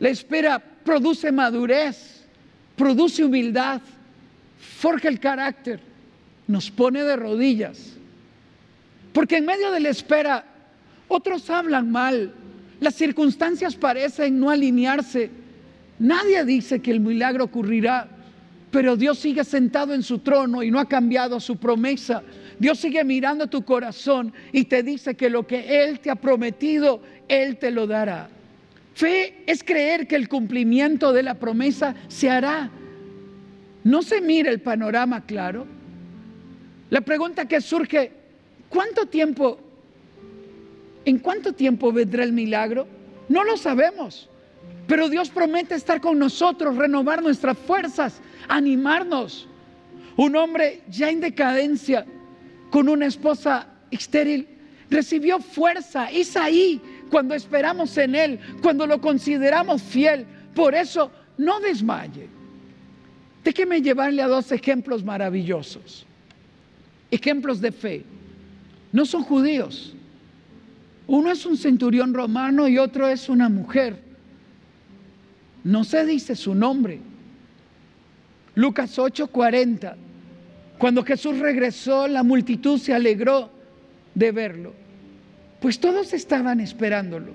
La 0.00 0.08
espera 0.08 0.58
produce 0.58 1.30
madurez, 1.30 2.24
produce 2.74 3.24
humildad, 3.24 3.80
forja 4.58 5.06
el 5.06 5.20
carácter, 5.20 5.78
nos 6.48 6.70
pone 6.72 7.04
de 7.04 7.16
rodillas 7.16 7.92
Porque 9.12 9.36
en 9.36 9.46
medio 9.46 9.70
de 9.70 9.78
la 9.78 9.90
espera, 9.90 10.44
otros 11.06 11.48
hablan 11.50 11.92
mal, 11.92 12.34
las 12.80 12.96
circunstancias 12.96 13.76
parecen 13.76 14.40
no 14.40 14.50
alinearse. 14.50 15.45
Nadie 15.98 16.44
dice 16.44 16.80
que 16.80 16.90
el 16.90 17.00
milagro 17.00 17.44
ocurrirá, 17.44 18.08
pero 18.70 18.96
Dios 18.96 19.18
sigue 19.18 19.44
sentado 19.44 19.94
en 19.94 20.02
su 20.02 20.18
trono 20.18 20.62
y 20.62 20.70
no 20.70 20.78
ha 20.78 20.88
cambiado 20.88 21.40
su 21.40 21.56
promesa. 21.56 22.22
Dios 22.58 22.78
sigue 22.78 23.04
mirando 23.04 23.46
tu 23.46 23.64
corazón 23.64 24.32
y 24.52 24.64
te 24.64 24.82
dice 24.82 25.14
que 25.14 25.30
lo 25.30 25.46
que 25.46 25.84
Él 25.84 26.00
te 26.00 26.10
ha 26.10 26.16
prometido, 26.16 27.00
Él 27.28 27.56
te 27.56 27.70
lo 27.70 27.86
dará. 27.86 28.28
Fe 28.94 29.42
es 29.46 29.62
creer 29.62 30.06
que 30.06 30.16
el 30.16 30.28
cumplimiento 30.28 31.12
de 31.12 31.22
la 31.22 31.34
promesa 31.34 31.94
se 32.08 32.30
hará. 32.30 32.70
No 33.84 34.02
se 34.02 34.20
mira 34.20 34.50
el 34.50 34.60
panorama 34.60 35.24
claro. 35.24 35.66
La 36.90 37.00
pregunta 37.00 37.46
que 37.46 37.60
surge, 37.60 38.12
¿cuánto 38.68 39.06
tiempo, 39.06 39.58
en 41.04 41.18
cuánto 41.18 41.52
tiempo 41.52 41.92
vendrá 41.92 42.24
el 42.24 42.32
milagro? 42.32 42.86
No 43.28 43.44
lo 43.44 43.56
sabemos. 43.56 44.28
Pero 44.86 45.08
Dios 45.08 45.30
promete 45.30 45.74
estar 45.74 46.00
con 46.00 46.18
nosotros, 46.18 46.76
renovar 46.76 47.22
nuestras 47.22 47.58
fuerzas, 47.58 48.20
animarnos. 48.48 49.48
Un 50.16 50.36
hombre 50.36 50.82
ya 50.88 51.10
en 51.10 51.20
decadencia, 51.20 52.06
con 52.70 52.88
una 52.88 53.06
esposa 53.06 53.66
estéril, 53.90 54.46
recibió 54.88 55.40
fuerza. 55.40 56.10
Es 56.10 56.36
ahí 56.36 56.80
cuando 57.10 57.34
esperamos 57.34 57.96
en 57.98 58.14
Él, 58.14 58.40
cuando 58.62 58.86
lo 58.86 59.00
consideramos 59.00 59.82
fiel. 59.82 60.24
Por 60.54 60.74
eso, 60.74 61.10
no 61.36 61.60
desmaye. 61.60 62.28
Déjeme 63.42 63.82
llevarle 63.82 64.22
a 64.22 64.28
dos 64.28 64.50
ejemplos 64.52 65.04
maravillosos. 65.04 66.06
Ejemplos 67.10 67.60
de 67.60 67.72
fe. 67.72 68.04
No 68.92 69.04
son 69.04 69.22
judíos. 69.22 69.94
Uno 71.08 71.30
es 71.30 71.44
un 71.44 71.56
centurión 71.56 72.14
romano 72.14 72.66
y 72.66 72.78
otro 72.78 73.08
es 73.08 73.28
una 73.28 73.48
mujer 73.48 74.05
no 75.66 75.82
se 75.82 76.06
dice 76.06 76.36
su 76.36 76.54
nombre. 76.54 77.00
Lucas 78.54 78.96
8:40. 78.98 79.96
Cuando 80.78 81.02
Jesús 81.02 81.40
regresó, 81.40 82.06
la 82.06 82.22
multitud 82.22 82.78
se 82.78 82.94
alegró 82.94 83.50
de 84.14 84.30
verlo. 84.30 84.74
Pues 85.60 85.80
todos 85.80 86.12
estaban 86.12 86.60
esperándolo. 86.60 87.32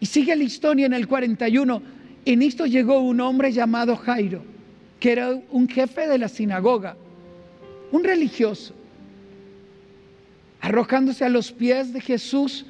Y 0.00 0.06
sigue 0.06 0.36
la 0.36 0.44
historia 0.44 0.84
en 0.84 0.92
el 0.92 1.08
41. 1.08 1.82
En 2.26 2.42
esto 2.42 2.66
llegó 2.66 3.00
un 3.00 3.20
hombre 3.20 3.52
llamado 3.52 3.96
Jairo, 3.96 4.42
que 4.98 5.12
era 5.12 5.30
un 5.50 5.66
jefe 5.66 6.08
de 6.08 6.18
la 6.18 6.28
sinagoga, 6.28 6.94
un 7.90 8.04
religioso. 8.04 8.74
Arrojándose 10.60 11.24
a 11.24 11.30
los 11.30 11.52
pies 11.52 11.94
de 11.94 12.02
Jesús, 12.02 12.66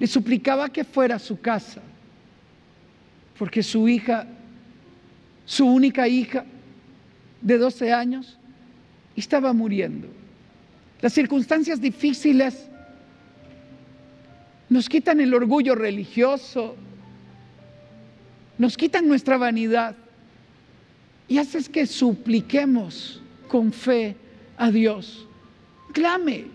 le 0.00 0.06
suplicaba 0.06 0.70
que 0.70 0.84
fuera 0.84 1.16
a 1.16 1.18
su 1.18 1.38
casa 1.38 1.82
porque 3.38 3.62
su 3.62 3.88
hija, 3.88 4.26
su 5.44 5.66
única 5.66 6.08
hija 6.08 6.44
de 7.40 7.58
12 7.58 7.92
años, 7.92 8.38
estaba 9.14 9.52
muriendo. 9.52 10.08
Las 11.00 11.12
circunstancias 11.12 11.80
difíciles 11.80 12.68
nos 14.68 14.88
quitan 14.88 15.20
el 15.20 15.32
orgullo 15.34 15.74
religioso, 15.74 16.74
nos 18.58 18.76
quitan 18.76 19.06
nuestra 19.06 19.36
vanidad 19.36 19.94
y 21.28 21.38
haces 21.38 21.68
que 21.68 21.86
supliquemos 21.86 23.22
con 23.48 23.72
fe 23.72 24.16
a 24.56 24.70
Dios. 24.70 25.26
Clame, 25.92 26.46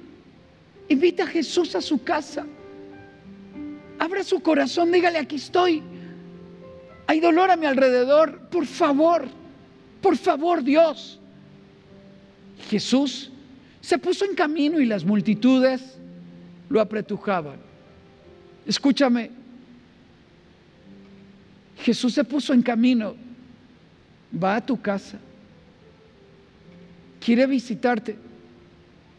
invita 0.90 1.24
a 1.24 1.28
Jesús 1.28 1.76
a 1.76 1.82
su 1.82 2.04
casa, 2.04 2.46
abra 4.00 4.24
su 4.24 4.42
corazón, 4.42 4.92
dígale, 4.92 5.20
aquí 5.20 5.36
estoy, 5.36 5.84
hay 7.12 7.20
dolor 7.20 7.52
a 7.52 7.58
mi 7.58 7.66
alrededor. 7.66 8.40
Por 8.50 8.66
favor, 8.66 9.28
por 10.02 10.16
favor 10.16 10.64
Dios. 10.64 11.20
Jesús 12.70 13.30
se 13.82 13.98
puso 13.98 14.24
en 14.24 14.34
camino 14.34 14.80
y 14.80 14.86
las 14.86 15.04
multitudes 15.04 15.98
lo 16.70 16.80
apretujaban. 16.80 17.58
Escúchame, 18.66 19.30
Jesús 21.80 22.14
se 22.14 22.24
puso 22.24 22.54
en 22.54 22.62
camino, 22.62 23.16
va 24.42 24.56
a 24.56 24.66
tu 24.66 24.80
casa, 24.80 25.18
quiere 27.20 27.46
visitarte, 27.46 28.16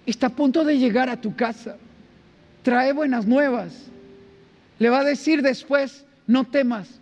está 0.07 0.29
a 0.29 0.31
punto 0.31 0.65
de 0.65 0.79
llegar 0.79 1.11
a 1.11 1.21
tu 1.21 1.37
casa, 1.37 1.77
trae 2.63 2.95
buenas 2.95 3.27
nuevas, 3.27 3.75
le 4.79 4.89
va 4.89 5.01
a 5.01 5.05
decir 5.05 5.43
después, 5.43 6.07
no 6.27 6.45
temas, 6.45 7.02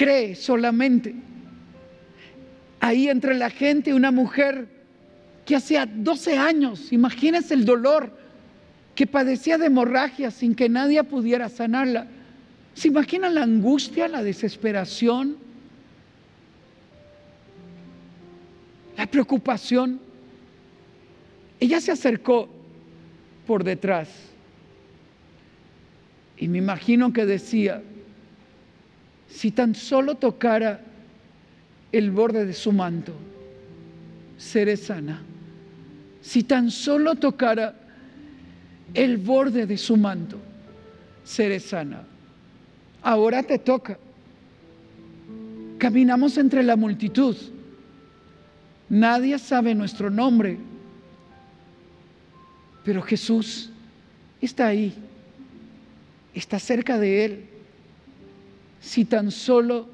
cree 0.00 0.34
solamente. 0.34 1.14
Ahí 2.80 3.08
entre 3.08 3.36
la 3.36 3.50
gente 3.50 3.92
una 3.92 4.10
mujer 4.10 4.66
que 5.44 5.56
hacía 5.56 5.84
12 5.84 6.38
años, 6.38 6.90
imagínense 6.90 7.52
el 7.52 7.66
dolor, 7.66 8.10
que 8.94 9.06
padecía 9.06 9.58
de 9.58 9.66
hemorragia 9.66 10.30
sin 10.30 10.54
que 10.54 10.70
nadie 10.70 11.04
pudiera 11.04 11.50
sanarla. 11.50 12.06
¿Se 12.72 12.88
imaginan 12.88 13.34
la 13.34 13.42
angustia, 13.42 14.08
la 14.08 14.22
desesperación, 14.22 15.36
la 18.96 19.06
preocupación? 19.06 20.00
Ella 21.58 21.78
se 21.78 21.92
acercó 21.92 22.48
por 23.46 23.64
detrás 23.64 24.08
y 26.38 26.48
me 26.48 26.56
imagino 26.56 27.12
que 27.12 27.26
decía, 27.26 27.82
si 29.30 29.52
tan 29.52 29.74
solo 29.74 30.16
tocara 30.16 30.80
el 31.92 32.10
borde 32.10 32.44
de 32.44 32.52
su 32.52 32.72
manto, 32.72 33.12
seré 34.36 34.76
sana. 34.76 35.22
Si 36.20 36.42
tan 36.42 36.70
solo 36.70 37.14
tocara 37.14 37.74
el 38.92 39.16
borde 39.16 39.66
de 39.66 39.78
su 39.78 39.96
manto, 39.96 40.36
seré 41.24 41.60
sana. 41.60 42.02
Ahora 43.02 43.42
te 43.42 43.58
toca. 43.58 43.98
Caminamos 45.78 46.36
entre 46.36 46.62
la 46.62 46.76
multitud. 46.76 47.36
Nadie 48.90 49.38
sabe 49.38 49.74
nuestro 49.74 50.10
nombre, 50.10 50.58
pero 52.84 53.00
Jesús 53.00 53.70
está 54.40 54.66
ahí, 54.66 54.92
está 56.34 56.58
cerca 56.58 56.98
de 56.98 57.24
Él 57.24 57.49
si 58.80 59.04
tan 59.04 59.30
solo 59.30 59.88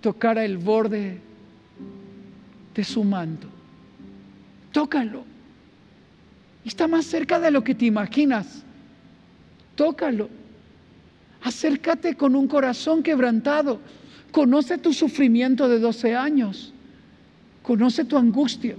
tocara 0.00 0.44
el 0.44 0.58
borde 0.58 1.18
de 2.74 2.84
su 2.84 3.04
manto. 3.04 3.48
Tócalo. 4.72 5.24
Está 6.64 6.86
más 6.86 7.06
cerca 7.06 7.40
de 7.40 7.50
lo 7.50 7.64
que 7.64 7.74
te 7.74 7.86
imaginas. 7.86 8.62
Tócalo. 9.74 10.28
Acércate 11.42 12.14
con 12.16 12.36
un 12.36 12.46
corazón 12.46 13.02
quebrantado. 13.02 13.80
Conoce 14.30 14.78
tu 14.78 14.92
sufrimiento 14.92 15.68
de 15.68 15.78
12 15.78 16.14
años. 16.14 16.72
Conoce 17.62 18.04
tu 18.04 18.16
angustia. 18.16 18.76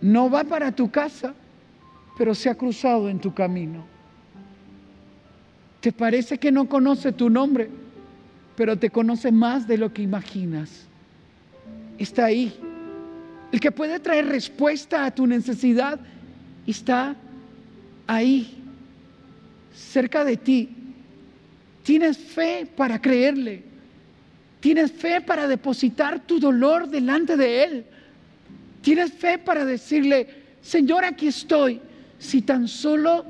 No 0.00 0.28
va 0.28 0.42
para 0.44 0.72
tu 0.72 0.90
casa, 0.90 1.34
pero 2.18 2.34
se 2.34 2.50
ha 2.50 2.54
cruzado 2.56 3.08
en 3.08 3.20
tu 3.20 3.32
camino. 3.32 3.91
Te 5.82 5.90
parece 5.90 6.38
que 6.38 6.52
no 6.52 6.68
conoce 6.68 7.10
tu 7.10 7.28
nombre, 7.28 7.68
pero 8.54 8.78
te 8.78 8.88
conoce 8.88 9.32
más 9.32 9.66
de 9.66 9.76
lo 9.76 9.92
que 9.92 10.00
imaginas. 10.00 10.86
Está 11.98 12.26
ahí. 12.26 12.54
El 13.50 13.58
que 13.58 13.72
puede 13.72 13.98
traer 13.98 14.26
respuesta 14.26 15.04
a 15.04 15.10
tu 15.12 15.26
necesidad 15.26 15.98
está 16.68 17.16
ahí, 18.06 18.62
cerca 19.74 20.24
de 20.24 20.36
ti. 20.36 20.68
Tienes 21.82 22.16
fe 22.16 22.64
para 22.76 23.02
creerle. 23.02 23.64
Tienes 24.60 24.92
fe 24.92 25.20
para 25.20 25.48
depositar 25.48 26.20
tu 26.20 26.38
dolor 26.38 26.88
delante 26.88 27.36
de 27.36 27.64
Él. 27.64 27.84
Tienes 28.82 29.12
fe 29.12 29.36
para 29.36 29.64
decirle, 29.64 30.28
Señor, 30.62 31.04
aquí 31.04 31.26
estoy. 31.26 31.80
Si 32.20 32.40
tan 32.42 32.68
solo 32.68 33.26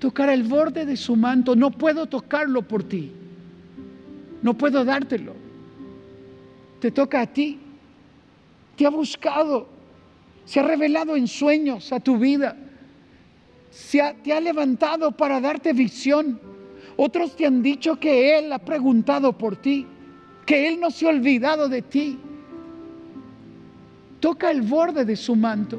tocar 0.00 0.30
el 0.30 0.42
borde 0.42 0.84
de 0.84 0.96
su 0.96 1.14
manto. 1.14 1.54
No 1.54 1.70
puedo 1.70 2.06
tocarlo 2.06 2.62
por 2.62 2.82
ti. 2.82 3.12
No 4.42 4.54
puedo 4.54 4.84
dártelo. 4.84 5.34
Te 6.80 6.90
toca 6.90 7.20
a 7.20 7.26
ti. 7.26 7.60
Te 8.74 8.86
ha 8.86 8.90
buscado. 8.90 9.68
Se 10.44 10.58
ha 10.58 10.62
revelado 10.64 11.14
en 11.14 11.28
sueños 11.28 11.92
a 11.92 12.00
tu 12.00 12.18
vida. 12.18 12.56
Se 13.70 14.16
te 14.24 14.32
ha 14.32 14.40
levantado 14.40 15.12
para 15.12 15.40
darte 15.40 15.72
visión. 15.72 16.40
Otros 16.96 17.36
te 17.36 17.46
han 17.46 17.62
dicho 17.62 18.00
que 18.00 18.38
Él 18.38 18.52
ha 18.52 18.58
preguntado 18.58 19.36
por 19.36 19.56
ti. 19.56 19.86
Que 20.46 20.66
Él 20.66 20.80
no 20.80 20.90
se 20.90 21.06
ha 21.06 21.10
olvidado 21.10 21.68
de 21.68 21.82
ti. 21.82 22.18
Toca 24.18 24.50
el 24.50 24.62
borde 24.62 25.04
de 25.04 25.14
su 25.14 25.36
manto. 25.36 25.78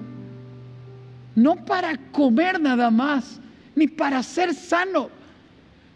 no 1.33 1.55
para 1.65 1.97
comer 2.11 2.59
nada 2.59 2.91
más, 2.91 3.40
ni 3.81 3.87
para 3.87 4.21
ser 4.21 4.53
sano. 4.53 5.09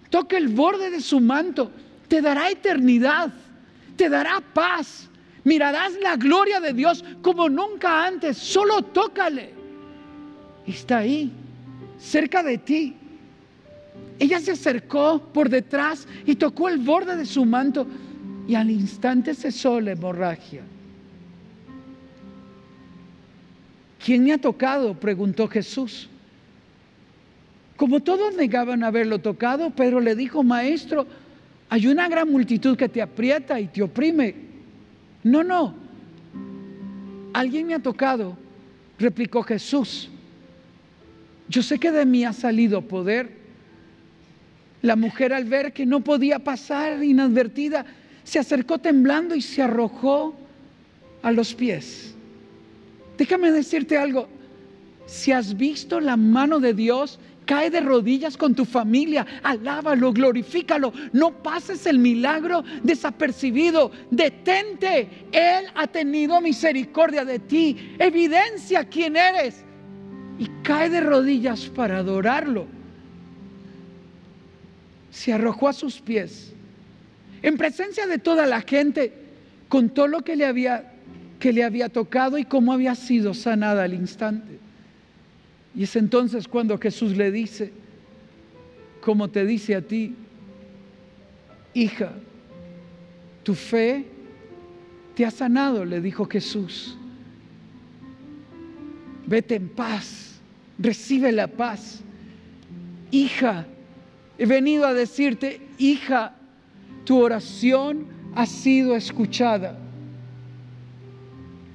Toca 0.10 0.38
el 0.38 0.48
borde 0.48 0.90
de 0.90 1.02
su 1.02 1.20
manto, 1.20 1.72
te 2.08 2.20
dará 2.20 2.50
eternidad, 2.50 3.32
te 3.96 4.10
dará 4.10 4.42
paz. 4.42 5.08
Mirarás 5.44 5.94
la 6.02 6.16
gloria 6.16 6.60
de 6.60 6.74
Dios 6.74 7.06
como 7.22 7.48
nunca 7.48 8.08
antes, 8.08 8.38
solo 8.38 8.82
tócale. 8.82 9.54
Está 10.66 10.98
ahí, 11.00 11.32
cerca 12.00 12.42
de 12.42 12.58
ti. 12.58 12.96
Ella 14.18 14.40
se 14.40 14.54
acercó 14.54 15.22
por 15.32 15.48
detrás 15.48 16.08
y 16.26 16.34
tocó 16.38 16.70
el 16.70 16.80
borde 16.80 17.16
de 17.16 17.26
su 17.28 17.46
manto 17.46 17.86
y 18.48 18.56
al 18.56 18.72
instante 18.72 19.36
cesó 19.36 19.80
la 19.80 19.92
hemorragia. 19.92 20.64
¿Quién 24.04 24.24
me 24.24 24.34
ha 24.34 24.40
tocado? 24.40 24.96
preguntó 24.96 25.48
Jesús. 25.48 26.10
Como 27.78 28.00
todos 28.02 28.36
negaban 28.36 28.84
haberlo 28.84 29.20
tocado, 29.20 29.70
Pedro 29.70 30.00
le 30.00 30.16
dijo, 30.16 30.44
maestro, 30.44 31.06
hay 31.70 31.88
una 31.88 32.08
gran 32.08 32.32
multitud 32.32 32.78
que 32.78 32.88
te 32.88 33.02
aprieta 33.02 33.60
y 33.60 33.68
te 33.68 33.82
oprime. 33.82 34.36
No, 35.24 35.44
no. 35.44 35.76
Alguien 37.34 37.68
me 37.68 37.74
ha 37.74 37.80
tocado, 37.80 38.38
replicó 38.98 39.44
Jesús. 39.44 40.10
Yo 41.50 41.62
sé 41.62 41.78
que 41.78 41.92
de 41.92 42.06
mí 42.06 42.24
ha 42.24 42.34
salido 42.34 42.82
poder. 42.82 43.30
La 44.82 44.96
mujer 44.96 45.34
al 45.34 45.46
ver 45.46 45.74
que 45.74 45.86
no 45.86 46.02
podía 46.02 46.40
pasar 46.40 47.04
inadvertida, 47.04 47.86
se 48.24 48.40
acercó 48.40 48.78
temblando 48.78 49.36
y 49.36 49.42
se 49.42 49.62
arrojó 49.62 50.36
a 51.22 51.32
los 51.32 51.54
pies. 51.54 52.14
Déjame 53.18 53.52
decirte 53.52 53.98
algo. 53.98 54.28
Si 55.08 55.32
has 55.32 55.58
visto 55.58 56.00
la 56.00 56.18
mano 56.18 56.60
de 56.60 56.74
Dios, 56.74 57.20
cae 57.46 57.70
de 57.70 57.80
rodillas 57.80 58.38
con 58.38 58.56
tu 58.56 58.66
familia, 58.66 59.26
alábalo, 59.44 60.12
glorifícalo. 60.12 60.94
No 61.14 61.32
pases 61.32 61.86
el 61.86 62.00
milagro 62.00 62.64
desapercibido. 62.84 63.92
Detente. 64.12 65.28
Él 65.32 65.66
ha 65.76 65.88
tenido 65.88 66.42
misericordia 66.42 67.24
de 67.24 67.40
ti. 67.40 67.96
Evidencia 68.00 68.86
quién 68.86 69.16
eres. 69.16 69.64
Y 70.38 70.48
cae 70.64 70.90
de 70.90 71.02
rodillas 71.02 71.66
para 71.66 72.00
adorarlo. 72.00 72.66
Se 75.12 75.32
arrojó 75.32 75.70
a 75.70 75.74
sus 75.74 76.02
pies. 76.02 76.54
En 77.42 77.58
presencia 77.58 78.08
de 78.08 78.18
toda 78.18 78.46
la 78.46 78.62
gente, 78.62 79.14
contó 79.70 80.08
lo 80.08 80.22
que 80.22 80.36
le 80.36 80.46
había 80.46 80.92
que 81.40 81.54
le 81.54 81.64
había 81.64 81.90
tocado 81.90 82.38
y 82.38 82.46
cómo 82.46 82.74
había 82.74 82.96
sido 82.96 83.34
sanada 83.34 83.84
al 83.84 83.94
instante. 83.94 84.58
Y 85.76 85.84
es 85.84 85.96
entonces 85.96 86.48
cuando 86.48 86.78
Jesús 86.78 87.18
le 87.18 87.32
dice, 87.32 87.74
como 89.02 89.30
te 89.30 89.46
dice 89.46 89.76
a 89.76 89.82
ti, 89.82 90.16
hija, 91.74 92.14
tu 93.44 93.54
fe 93.54 94.06
te 95.16 95.26
ha 95.26 95.32
sanado, 95.32 95.84
le 95.84 96.00
dijo 96.00 96.26
Jesús. 96.26 96.98
Vete 99.28 99.56
en 99.56 99.70
paz, 99.70 100.40
recibe 100.80 101.32
la 101.32 101.48
paz. 101.48 102.02
Hija, 103.12 103.66
he 104.38 104.46
venido 104.46 104.86
a 104.86 104.94
decirte, 104.94 105.62
hija, 105.78 106.36
tu 107.04 107.20
oración 107.20 108.08
ha 108.34 108.46
sido 108.46 108.96
escuchada. 108.96 109.78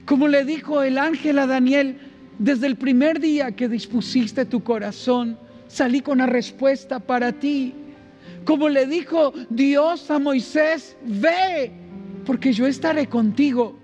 Como 0.06 0.26
le 0.26 0.44
dijo 0.44 0.82
el 0.82 0.98
ángel 0.98 1.38
a 1.38 1.46
Daniel, 1.46 1.98
desde 2.40 2.66
el 2.66 2.76
primer 2.76 3.20
día 3.20 3.52
que 3.52 3.68
dispusiste 3.68 4.46
tu 4.46 4.64
corazón, 4.64 5.38
salí 5.68 6.00
con 6.00 6.14
una 6.14 6.26
respuesta 6.26 6.98
para 6.98 7.32
ti. 7.32 7.74
Como 8.46 8.70
le 8.70 8.86
dijo 8.86 9.34
Dios 9.50 10.10
a 10.10 10.18
Moisés, 10.18 10.96
ve, 11.04 11.70
porque 12.24 12.54
yo 12.54 12.66
estaré 12.66 13.06
contigo. 13.06 13.78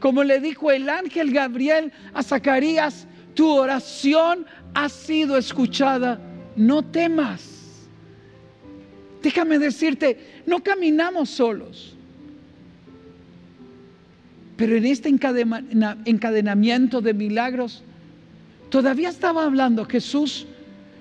Como 0.00 0.24
le 0.24 0.40
dijo 0.40 0.70
el 0.70 0.88
ángel 0.88 1.30
Gabriel 1.30 1.92
a 2.14 2.22
Zacarías, 2.22 3.06
tu 3.34 3.46
oración 3.46 4.46
ha 4.72 4.88
sido 4.88 5.36
escuchada, 5.36 6.18
no 6.56 6.82
temas. 6.82 7.86
Déjame 9.22 9.58
decirte, 9.58 10.42
no 10.46 10.62
caminamos 10.62 11.28
solos. 11.28 11.97
Pero 14.58 14.76
en 14.76 14.86
este 14.86 15.08
encadenamiento 15.08 17.00
de 17.00 17.14
milagros, 17.14 17.84
todavía 18.70 19.08
estaba 19.08 19.44
hablando 19.44 19.84
Jesús 19.84 20.48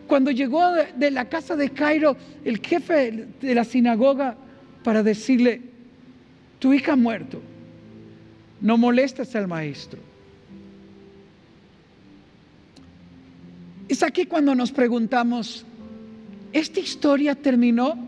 cuando 0.06 0.30
llegó 0.30 0.62
de, 0.96 1.10
la 1.10 1.26
casa 1.26 1.56
de 1.56 1.72
Cairo 1.72 2.16
el 2.46 2.60
jefe 2.60 3.28
de 3.42 3.56
la 3.56 3.64
sinagoga 3.64 4.38
para 4.84 5.02
decirle, 5.02 5.62
tu 6.60 6.72
hija 6.72 6.94
ha 6.94 6.96
muerto, 6.96 7.42
no 8.62 8.78
molestes 8.78 9.36
al 9.36 9.48
maestro. 9.48 10.00
Es 13.90 14.04
aquí 14.04 14.28
cuando 14.28 14.54
nos 14.54 14.72
preguntamos, 14.72 15.66
¿esta 16.54 16.80
historia 16.80 17.34
terminó? 17.34 18.08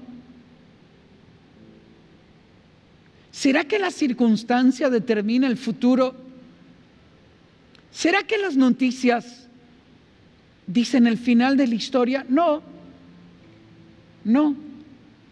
¿Será 3.32 3.64
que 3.64 3.80
la 3.80 3.92
circunstancia 3.92 4.90
determina 4.90 5.48
el 5.48 5.58
futuro? 5.58 6.16
¿Será 7.92 8.24
que 8.24 8.38
las 8.38 8.56
noticias 8.56 9.48
dicen 10.66 11.06
el 11.08 11.18
final 11.18 11.56
de 11.56 11.68
la 11.68 11.76
historia? 11.76 12.26
No, 12.28 12.62
no, 14.24 14.56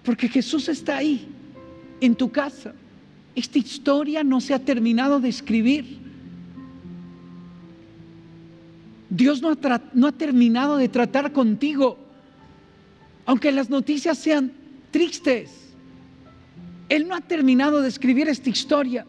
porque 0.04 0.30
Jesús 0.30 0.70
está 0.70 0.98
ahí, 0.98 1.28
en 2.00 2.16
tu 2.16 2.32
casa. 2.32 2.74
Esta 3.36 3.58
historia 3.58 4.24
no 4.24 4.42
se 4.42 4.54
ha 4.54 4.60
terminado 4.60 5.20
de 5.20 5.30
escribir. 5.30 5.98
Dios 9.10 9.42
no 9.42 9.50
ha, 9.52 9.82
no 9.94 10.08
ha 10.08 10.12
terminado 10.12 10.78
de 10.78 10.90
tratar 10.90 11.32
contigo, 11.32 11.98
aunque 13.26 13.52
las 13.52 13.70
noticias 13.70 14.18
sean 14.18 14.52
tristes 14.92 15.67
él 16.90 17.08
no 17.08 17.16
ha 17.16 17.22
terminado 17.22 17.82
de 17.82 17.90
escribir 17.90 18.30
esta 18.30 18.50
historia. 18.50 19.06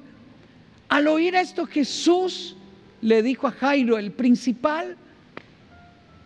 Al 0.88 1.06
oír 1.06 1.34
esto, 1.34 1.66
Jesús 1.66 2.56
le 3.00 3.22
dijo 3.22 3.46
a 3.46 3.52
Jairo, 3.52 3.98
el 3.98 4.10
principal, 4.10 4.96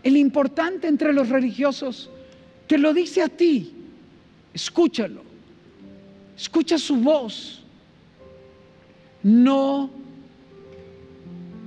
el 0.02 0.16
importante 0.16 0.86
entre 0.88 1.12
los 1.12 1.28
religiosos, 1.28 2.10
te 2.66 2.78
lo 2.78 2.94
dice 2.94 3.22
a 3.22 3.28
ti, 3.28 3.72
escúchalo, 4.54 5.22
escucha 6.36 6.78
su 6.78 6.96
voz, 6.96 7.62
no 9.22 9.90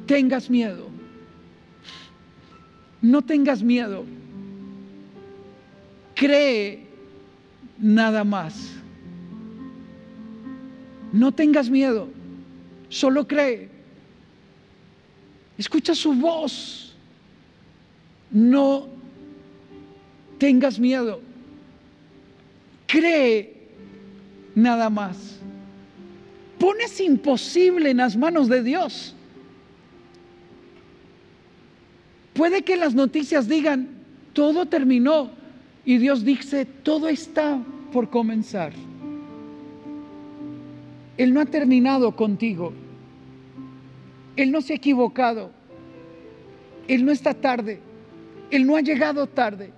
tengas 0.08 0.50
miedo, 0.50 0.88
no 3.02 3.22
tengas 3.22 3.62
miedo, 3.62 4.04
cree 6.16 6.88
nada 7.78 8.24
más. 8.24 8.72
No 11.16 11.32
tengas 11.32 11.70
miedo, 11.70 12.10
solo 12.90 13.26
cree. 13.26 13.70
Escucha 15.58 15.96
su 15.96 16.14
voz. 16.14 16.94
No 18.30 18.90
tengas 20.38 20.78
miedo. 20.78 21.22
Cree 22.86 23.54
nada 24.56 24.90
más. 24.90 25.40
Pones 26.60 27.00
imposible 27.00 27.92
en 27.92 27.98
las 27.98 28.18
manos 28.18 28.50
de 28.50 28.62
Dios. 28.62 29.16
Puede 32.34 32.64
que 32.64 32.76
las 32.76 32.94
noticias 32.94 33.48
digan, 33.48 33.88
todo 34.34 34.66
terminó. 34.66 35.30
Y 35.86 35.98
Dios 35.98 36.26
dice, 36.26 36.66
todo 36.66 37.08
está 37.08 37.58
por 37.94 38.10
comenzar. 38.10 38.74
Él 41.18 41.34
no 41.34 41.40
ha 41.40 41.46
terminado 41.46 42.16
contigo. 42.16 42.74
Él 44.36 44.52
no 44.52 44.62
se 44.62 44.74
ha 44.74 44.76
equivocado. 44.76 45.52
Él 46.88 47.06
no 47.06 47.12
está 47.12 47.34
tarde. 47.34 47.80
Él 48.52 48.66
no 48.66 48.76
ha 48.76 48.82
llegado 48.82 49.28
tarde. 49.28 49.72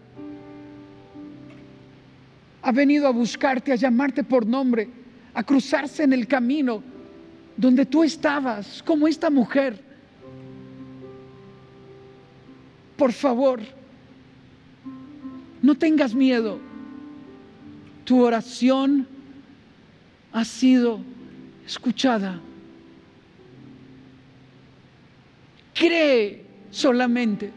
Ha 2.62 2.72
venido 2.72 3.08
a 3.08 3.12
buscarte, 3.12 3.72
a 3.72 3.76
llamarte 3.76 4.24
por 4.24 4.46
nombre, 4.46 4.90
a 5.34 5.44
cruzarse 5.44 6.04
en 6.04 6.14
el 6.14 6.28
camino 6.28 6.84
donde 7.56 7.86
tú 7.86 8.04
estabas, 8.04 8.84
como 8.84 9.08
esta 9.08 9.30
mujer. 9.30 9.84
Por 12.98 13.14
favor, 13.14 13.62
no 15.62 15.76
tengas 15.76 16.14
miedo. 16.14 16.60
Tu 18.06 18.22
oración 18.22 19.08
ha 20.32 20.44
sido 20.44 21.00
escuchada. 21.68 22.40
Cree 25.74 26.44
solamente. 26.72 27.52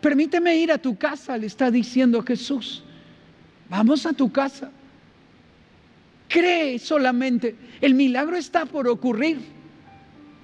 Permíteme 0.00 0.56
ir 0.56 0.70
a 0.70 0.78
tu 0.78 0.96
casa, 0.96 1.36
le 1.36 1.46
está 1.46 1.70
diciendo 1.70 2.22
Jesús. 2.22 2.84
Vamos 3.68 4.06
a 4.06 4.12
tu 4.12 4.30
casa. 4.30 4.70
Cree 6.28 6.78
solamente. 6.78 7.56
El 7.80 7.94
milagro 7.94 8.36
está 8.36 8.66
por 8.66 8.86
ocurrir. 8.86 9.38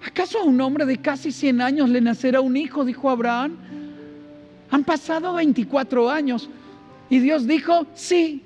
¿Acaso 0.05 0.41
a 0.41 0.45
un 0.45 0.61
hombre 0.61 0.85
de 0.87 0.97
casi 0.97 1.31
100 1.31 1.61
años 1.61 1.89
le 1.89 2.01
nacerá 2.01 2.41
un 2.41 2.57
hijo? 2.57 2.85
Dijo 2.85 3.09
Abraham. 3.09 3.57
Han 4.71 4.85
pasado 4.85 5.35
24 5.35 6.11
años 6.11 6.51
y 7.09 7.21
Dios 7.21 7.47
dijo, 7.47 7.87
sí, 7.95 8.43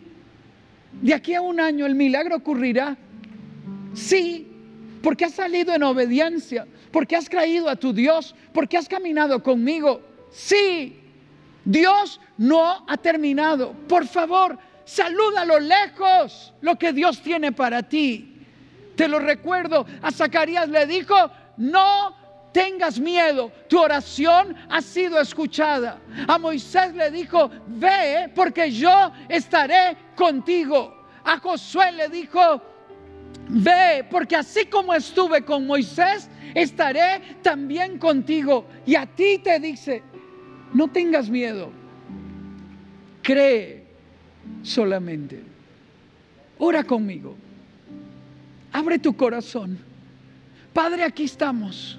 de 1.01 1.15
aquí 1.15 1.35
a 1.35 1.41
un 1.41 1.61
año 1.61 1.87
el 1.87 1.95
milagro 1.95 2.37
ocurrirá. 2.37 2.97
Sí, 3.95 4.47
porque 5.03 5.25
has 5.25 5.35
salido 5.35 5.75
en 5.75 5.83
obediencia, 5.83 6.67
porque 6.91 7.17
has 7.17 7.29
creído 7.29 7.69
a 7.69 7.77
tu 7.77 7.93
Dios, 7.93 8.35
porque 8.53 8.77
has 8.77 8.89
caminado 8.89 9.43
conmigo. 9.43 10.01
Sí, 10.31 11.01
Dios 11.65 12.21
no 12.37 12.85
ha 12.87 12.97
terminado. 12.97 13.73
Por 13.89 14.07
favor, 14.07 14.59
saluda 14.85 15.43
a 15.43 15.45
lo 15.45 15.61
lejos 15.61 16.53
lo 16.61 16.77
que 16.77 16.93
Dios 16.93 17.23
tiene 17.23 17.53
para 17.53 17.83
ti. 17.83 18.35
Te 18.97 19.07
lo 19.07 19.19
recuerdo, 19.19 19.87
a 20.03 20.11
Zacarías 20.11 20.69
le 20.69 20.87
dijo, 20.87 21.15
no 21.57 22.17
tengas 22.53 22.99
miedo, 22.99 23.53
tu 23.69 23.79
oración 23.79 24.57
ha 24.69 24.81
sido 24.83 25.21
escuchada. 25.21 26.01
A 26.27 26.39
Moisés 26.39 26.95
le 26.95 27.11
dijo, 27.11 27.51
ve 27.67 28.33
porque 28.35 28.71
yo 28.71 29.13
estaré 29.29 29.97
contigo. 30.17 31.07
A 31.25 31.39
Josué 31.39 31.93
le 31.93 32.09
dijo, 32.09 32.63
ve 33.49 34.05
porque 34.11 34.37
así 34.37 34.67
como 34.67 34.95
estuve 34.95 35.45
con 35.45 35.67
Moisés, 35.67 36.29
estaré 36.55 37.21
también 37.43 37.99
contigo. 37.99 38.67
Y 38.87 38.95
a 38.95 39.07
ti 39.07 39.41
te 39.43 39.59
dice, 39.59 40.03
no 40.75 40.89
tengas 40.89 41.29
miedo, 41.31 41.71
cree 43.23 43.85
solamente. 44.63 45.43
Ora 46.59 46.85
conmigo, 46.85 47.37
abre 48.73 48.99
tu 48.99 49.17
corazón. 49.17 49.79
Padre, 50.73 51.05
aquí 51.05 51.25
estamos 51.25 51.99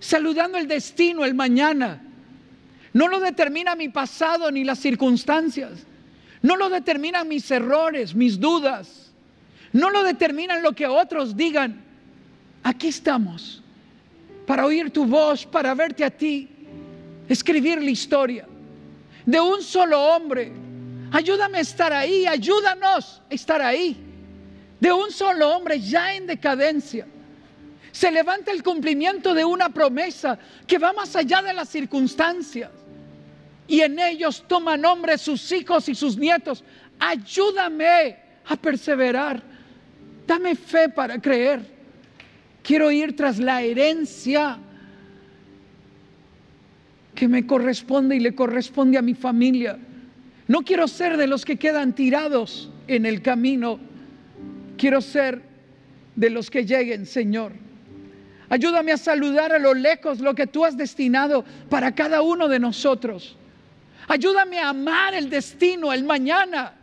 saludando 0.00 0.58
el 0.58 0.66
destino, 0.66 1.24
el 1.24 1.34
mañana. 1.34 2.02
No 2.92 3.06
lo 3.06 3.20
determina 3.20 3.76
mi 3.76 3.88
pasado 3.88 4.50
ni 4.50 4.64
las 4.64 4.80
circunstancias. 4.80 5.86
No 6.42 6.56
lo 6.56 6.68
determinan 6.70 7.28
mis 7.28 7.48
errores, 7.50 8.14
mis 8.14 8.40
dudas. 8.40 8.99
No 9.72 9.90
lo 9.90 10.02
determinan 10.02 10.62
lo 10.62 10.72
que 10.72 10.86
otros 10.86 11.36
digan. 11.36 11.82
Aquí 12.62 12.88
estamos 12.88 13.62
para 14.46 14.66
oír 14.66 14.90
tu 14.90 15.04
voz, 15.04 15.46
para 15.46 15.74
verte 15.74 16.04
a 16.04 16.10
ti, 16.10 16.48
escribir 17.28 17.80
la 17.80 17.90
historia 17.90 18.46
de 19.24 19.40
un 19.40 19.62
solo 19.62 20.00
hombre. 20.00 20.52
Ayúdame 21.12 21.58
a 21.58 21.60
estar 21.60 21.92
ahí, 21.92 22.26
ayúdanos 22.26 23.22
a 23.30 23.34
estar 23.34 23.62
ahí. 23.62 23.96
De 24.80 24.92
un 24.92 25.10
solo 25.10 25.54
hombre 25.54 25.80
ya 25.80 26.14
en 26.14 26.26
decadencia 26.26 27.06
se 27.92 28.10
levanta 28.10 28.52
el 28.52 28.62
cumplimiento 28.62 29.34
de 29.34 29.44
una 29.44 29.68
promesa 29.68 30.38
que 30.66 30.78
va 30.78 30.92
más 30.92 31.14
allá 31.16 31.42
de 31.42 31.52
las 31.52 31.68
circunstancias. 31.68 32.70
Y 33.66 33.80
en 33.80 33.98
ellos 33.98 34.44
toma 34.48 34.76
nombre 34.76 35.16
sus 35.18 35.50
hijos 35.52 35.88
y 35.88 35.94
sus 35.94 36.16
nietos. 36.16 36.64
Ayúdame 36.98 38.16
a 38.46 38.56
perseverar. 38.56 39.49
Dame 40.26 40.54
fe 40.54 40.88
para 40.88 41.20
creer. 41.20 41.60
Quiero 42.62 42.90
ir 42.90 43.16
tras 43.16 43.38
la 43.38 43.62
herencia 43.62 44.58
que 47.14 47.28
me 47.28 47.46
corresponde 47.46 48.16
y 48.16 48.20
le 48.20 48.34
corresponde 48.34 48.98
a 48.98 49.02
mi 49.02 49.14
familia. 49.14 49.78
No 50.48 50.62
quiero 50.62 50.88
ser 50.88 51.16
de 51.16 51.26
los 51.26 51.44
que 51.44 51.56
quedan 51.56 51.94
tirados 51.94 52.70
en 52.88 53.06
el 53.06 53.22
camino. 53.22 53.78
Quiero 54.76 55.00
ser 55.00 55.42
de 56.16 56.30
los 56.30 56.50
que 56.50 56.64
lleguen, 56.64 57.06
Señor. 57.06 57.52
Ayúdame 58.48 58.92
a 58.92 58.96
saludar 58.96 59.52
a 59.52 59.58
lo 59.58 59.74
lejos 59.74 60.18
lo 60.18 60.34
que 60.34 60.46
tú 60.46 60.64
has 60.64 60.76
destinado 60.76 61.44
para 61.68 61.94
cada 61.94 62.22
uno 62.22 62.48
de 62.48 62.58
nosotros. 62.58 63.36
Ayúdame 64.08 64.58
a 64.58 64.70
amar 64.70 65.14
el 65.14 65.30
destino, 65.30 65.92
el 65.92 66.02
mañana. 66.02 66.79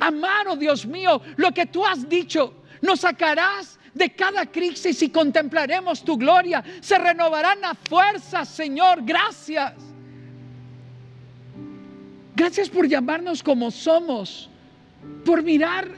Amar, 0.00 0.48
oh 0.48 0.56
Dios 0.56 0.86
mío, 0.86 1.20
lo 1.36 1.52
que 1.52 1.66
tú 1.66 1.84
has 1.84 2.08
dicho. 2.08 2.54
Nos 2.82 3.00
sacarás 3.00 3.78
de 3.94 4.10
cada 4.10 4.46
crisis 4.46 5.00
y 5.02 5.08
contemplaremos 5.08 6.04
tu 6.04 6.16
gloria. 6.16 6.62
Se 6.80 6.98
renovarán 6.98 7.60
las 7.60 7.78
fuerzas, 7.88 8.48
Señor. 8.48 9.02
Gracias. 9.02 9.74
Gracias 12.34 12.68
por 12.68 12.86
llamarnos 12.86 13.42
como 13.42 13.70
somos, 13.70 14.50
por 15.24 15.42
mirar 15.42 15.88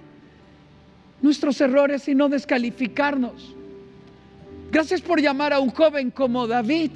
nuestros 1.20 1.60
errores 1.60 2.06
y 2.06 2.14
no 2.14 2.28
descalificarnos. 2.28 3.54
Gracias 4.70 5.00
por 5.00 5.20
llamar 5.20 5.52
a 5.52 5.58
un 5.58 5.70
joven 5.70 6.12
como 6.12 6.46
David, 6.46 6.92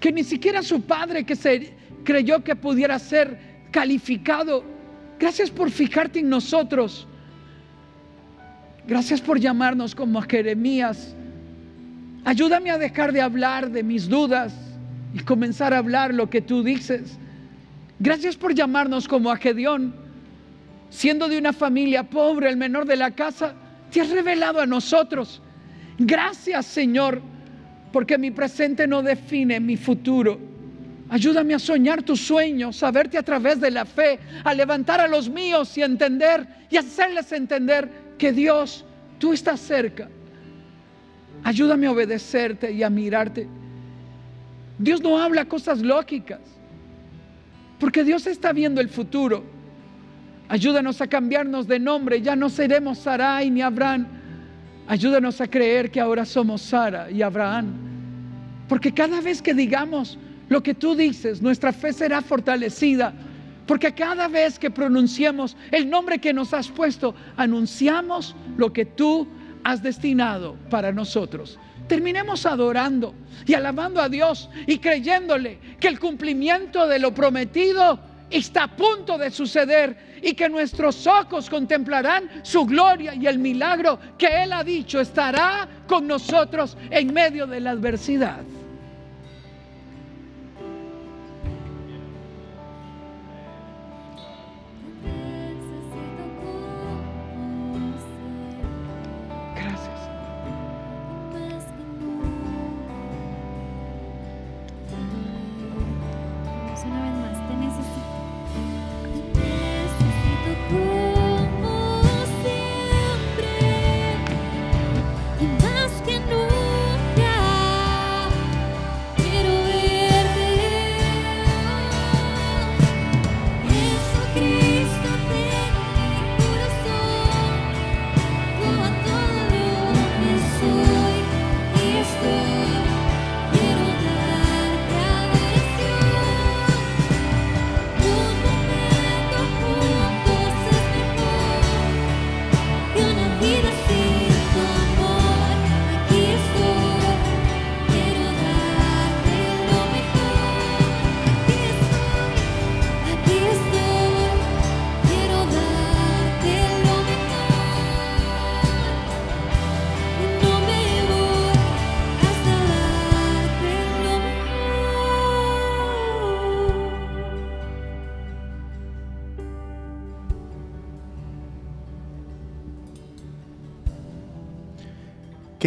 que 0.00 0.12
ni 0.12 0.24
siquiera 0.24 0.62
su 0.62 0.80
padre 0.80 1.26
que 1.26 1.36
se 1.36 1.74
creyó 2.04 2.42
que 2.42 2.56
pudiera 2.56 2.98
ser 2.98 3.38
calificado. 3.70 4.64
Gracias 5.18 5.50
por 5.50 5.70
fijarte 5.70 6.20
en 6.20 6.28
nosotros. 6.28 7.06
Gracias 8.86 9.20
por 9.20 9.38
llamarnos 9.38 9.94
como 9.94 10.20
Jeremías. 10.22 11.14
Ayúdame 12.24 12.70
a 12.70 12.78
dejar 12.78 13.12
de 13.12 13.20
hablar 13.20 13.70
de 13.70 13.82
mis 13.82 14.08
dudas 14.08 14.54
y 15.14 15.20
comenzar 15.20 15.74
a 15.74 15.78
hablar 15.78 16.14
lo 16.14 16.30
que 16.30 16.40
tú 16.40 16.62
dices. 16.62 17.18
Gracias 17.98 18.36
por 18.36 18.54
llamarnos 18.54 19.08
como 19.08 19.30
a 19.30 19.36
Gedeón. 19.36 19.94
Siendo 20.90 21.28
de 21.28 21.38
una 21.38 21.52
familia 21.52 22.04
pobre, 22.04 22.48
el 22.48 22.56
menor 22.56 22.86
de 22.86 22.96
la 22.96 23.10
casa, 23.10 23.54
te 23.90 24.00
has 24.00 24.10
revelado 24.10 24.60
a 24.60 24.66
nosotros 24.66 25.42
Gracias 25.98 26.66
Señor, 26.66 27.20
porque 27.92 28.18
mi 28.18 28.30
presente 28.30 28.86
no 28.86 29.02
define 29.02 29.58
mi 29.58 29.76
futuro. 29.76 30.38
Ayúdame 31.10 31.54
a 31.54 31.58
soñar 31.58 32.02
tus 32.02 32.20
sueños, 32.20 32.82
a 32.82 32.90
verte 32.90 33.16
a 33.16 33.22
través 33.22 33.60
de 33.60 33.70
la 33.70 33.84
fe, 33.84 34.18
a 34.44 34.52
levantar 34.52 35.00
a 35.00 35.08
los 35.08 35.28
míos 35.28 35.76
y 35.78 35.82
entender 35.82 36.46
y 36.70 36.76
hacerles 36.76 37.32
entender 37.32 37.88
que 38.18 38.32
Dios, 38.32 38.84
tú 39.18 39.32
estás 39.32 39.60
cerca. 39.60 40.08
Ayúdame 41.44 41.86
a 41.86 41.92
obedecerte 41.92 42.72
y 42.72 42.82
a 42.82 42.90
mirarte. 42.90 43.48
Dios 44.78 45.00
no 45.00 45.18
habla 45.18 45.46
cosas 45.46 45.80
lógicas, 45.80 46.40
porque 47.80 48.04
Dios 48.04 48.26
está 48.26 48.52
viendo 48.52 48.80
el 48.80 48.88
futuro. 48.88 49.44
Ayúdanos 50.48 51.00
a 51.00 51.06
cambiarnos 51.06 51.66
de 51.66 51.78
nombre, 51.78 52.20
ya 52.20 52.36
no 52.36 52.48
seremos 52.48 52.98
Sarai 52.98 53.50
ni 53.50 53.62
Abraham, 53.62 54.06
Ayúdanos 54.88 55.38
a 55.42 55.46
creer 55.46 55.90
que 55.90 56.00
ahora 56.00 56.24
somos 56.24 56.62
Sara 56.62 57.10
y 57.10 57.20
Abraham. 57.20 57.74
Porque 58.70 58.92
cada 58.92 59.20
vez 59.20 59.42
que 59.42 59.52
digamos 59.52 60.18
lo 60.48 60.62
que 60.62 60.74
tú 60.74 60.94
dices, 60.94 61.42
nuestra 61.42 61.72
fe 61.72 61.92
será 61.92 62.22
fortalecida. 62.22 63.12
Porque 63.66 63.92
cada 63.92 64.28
vez 64.28 64.58
que 64.58 64.70
pronunciemos 64.70 65.56
el 65.70 65.90
nombre 65.90 66.18
que 66.18 66.32
nos 66.32 66.54
has 66.54 66.68
puesto, 66.68 67.14
anunciamos 67.36 68.34
lo 68.56 68.72
que 68.72 68.86
tú 68.86 69.28
has 69.62 69.82
destinado 69.82 70.56
para 70.70 70.90
nosotros. 70.90 71.58
Terminemos 71.86 72.46
adorando 72.46 73.14
y 73.46 73.52
alabando 73.52 74.00
a 74.00 74.08
Dios 74.08 74.48
y 74.66 74.78
creyéndole 74.78 75.58
que 75.78 75.88
el 75.88 76.00
cumplimiento 76.00 76.86
de 76.86 76.98
lo 76.98 77.12
prometido 77.12 78.00
está 78.30 78.64
a 78.64 78.76
punto 78.76 79.18
de 79.18 79.30
suceder 79.30 80.20
y 80.22 80.34
que 80.34 80.48
nuestros 80.48 81.06
ojos 81.06 81.48
contemplarán 81.48 82.28
su 82.42 82.64
gloria 82.64 83.14
y 83.14 83.26
el 83.26 83.38
milagro 83.38 83.98
que 84.16 84.44
Él 84.44 84.52
ha 84.52 84.64
dicho 84.64 85.00
estará 85.00 85.68
con 85.86 86.06
nosotros 86.06 86.76
en 86.90 87.12
medio 87.12 87.46
de 87.46 87.60
la 87.60 87.70
adversidad. 87.70 88.40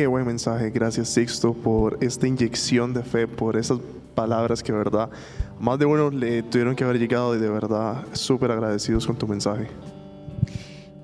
Qué 0.01 0.07
buen 0.07 0.25
mensaje. 0.25 0.71
Gracias 0.71 1.09
Sixto 1.09 1.53
por 1.53 1.99
esta 2.01 2.25
inyección 2.25 2.91
de 2.91 3.03
fe, 3.03 3.27
por 3.27 3.55
esas 3.55 3.77
palabras 4.15 4.63
que 4.63 4.71
verdad 4.71 5.11
más 5.59 5.77
de 5.77 5.85
uno 5.85 6.09
le 6.09 6.41
tuvieron 6.41 6.75
que 6.75 6.83
haber 6.83 6.97
llegado 6.97 7.35
y 7.35 7.39
de 7.39 7.47
verdad 7.47 8.03
súper 8.13 8.49
agradecidos 8.49 9.05
con 9.05 9.15
tu 9.15 9.27
mensaje. 9.27 9.67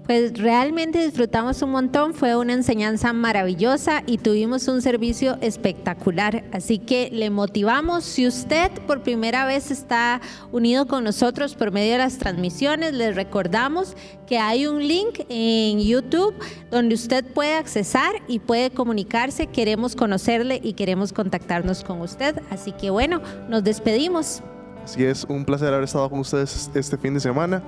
Pues 0.08 0.40
realmente 0.40 1.04
disfrutamos 1.04 1.62
un 1.62 1.72
montón, 1.72 2.14
fue 2.14 2.38
una 2.38 2.54
enseñanza 2.54 3.12
maravillosa 3.12 4.04
y 4.06 4.20
tuvimos 4.20 4.70
un 4.70 4.82
servicio 4.82 5.38
espectacular. 5.42 6.46
Así 6.54 6.80
que 6.80 7.10
le 7.12 7.30
motivamos, 7.30 8.06
si 8.06 8.26
usted 8.26 8.72
por 8.88 9.04
primera 9.04 9.46
vez 9.46 9.70
está 9.70 10.22
unido 10.54 10.88
con 10.88 11.04
nosotros 11.04 11.56
por 11.56 11.74
medio 11.74 11.92
de 11.92 11.98
las 11.98 12.20
transmisiones, 12.20 12.94
les 12.94 13.18
recordamos 13.18 13.98
que 14.28 14.40
hay 14.40 14.66
un 14.66 14.80
link 14.88 15.26
en 15.28 15.82
YouTube 15.82 16.34
donde 16.72 16.96
usted 16.96 17.26
puede 17.34 17.56
accesar 17.56 18.14
y 18.30 18.40
puede 18.40 18.70
comunicarse. 18.70 19.48
Queremos 19.48 19.94
conocerle 19.98 20.62
y 20.64 20.72
queremos 20.72 21.12
contactarnos 21.12 21.84
con 21.84 22.00
usted. 22.00 22.42
Así 22.50 22.72
que 22.72 22.92
bueno, 22.92 23.22
nos 23.50 23.62
despedimos. 23.62 24.42
Así 24.86 25.04
es, 25.04 25.26
un 25.26 25.44
placer 25.44 25.68
haber 25.68 25.84
estado 25.84 26.10
con 26.10 26.20
ustedes 26.20 26.72
este 26.74 26.98
fin 26.98 27.14
de 27.14 27.20
semana 27.20 27.62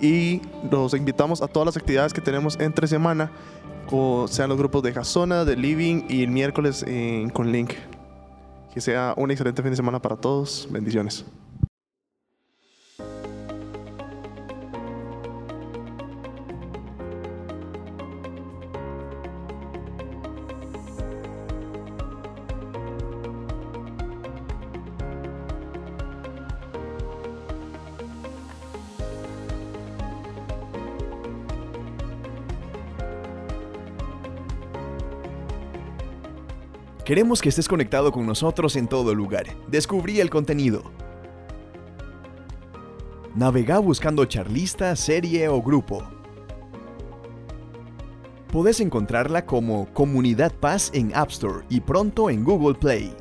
y 0.00 0.40
los 0.70 0.94
invitamos 0.94 1.42
a 1.42 1.48
todas 1.48 1.66
las 1.66 1.76
actividades 1.76 2.12
que 2.12 2.20
tenemos 2.20 2.58
entre 2.60 2.86
semana, 2.86 3.30
sean 4.28 4.48
los 4.48 4.58
grupos 4.58 4.82
de 4.82 4.92
Jasona, 4.92 5.44
de 5.44 5.56
Living 5.56 6.04
y 6.08 6.22
el 6.22 6.30
miércoles 6.30 6.84
con 7.32 7.50
Link. 7.52 7.72
Que 8.72 8.80
sea 8.80 9.14
un 9.16 9.30
excelente 9.30 9.62
fin 9.62 9.70
de 9.70 9.76
semana 9.76 10.00
para 10.00 10.16
todos. 10.16 10.68
Bendiciones. 10.70 11.24
Queremos 37.08 37.40
que 37.40 37.48
estés 37.48 37.66
conectado 37.66 38.12
con 38.12 38.26
nosotros 38.26 38.76
en 38.76 38.86
todo 38.86 39.14
lugar. 39.14 39.46
Descubrí 39.66 40.20
el 40.20 40.28
contenido. 40.28 40.92
Navega 43.34 43.78
buscando 43.78 44.26
charlista, 44.26 44.94
serie 44.94 45.48
o 45.48 45.62
grupo. 45.62 46.02
Puedes 48.52 48.80
encontrarla 48.80 49.46
como 49.46 49.90
Comunidad 49.94 50.52
Paz 50.52 50.90
en 50.92 51.16
App 51.16 51.30
Store 51.30 51.64
y 51.70 51.80
pronto 51.80 52.28
en 52.28 52.44
Google 52.44 52.74
Play. 52.74 53.16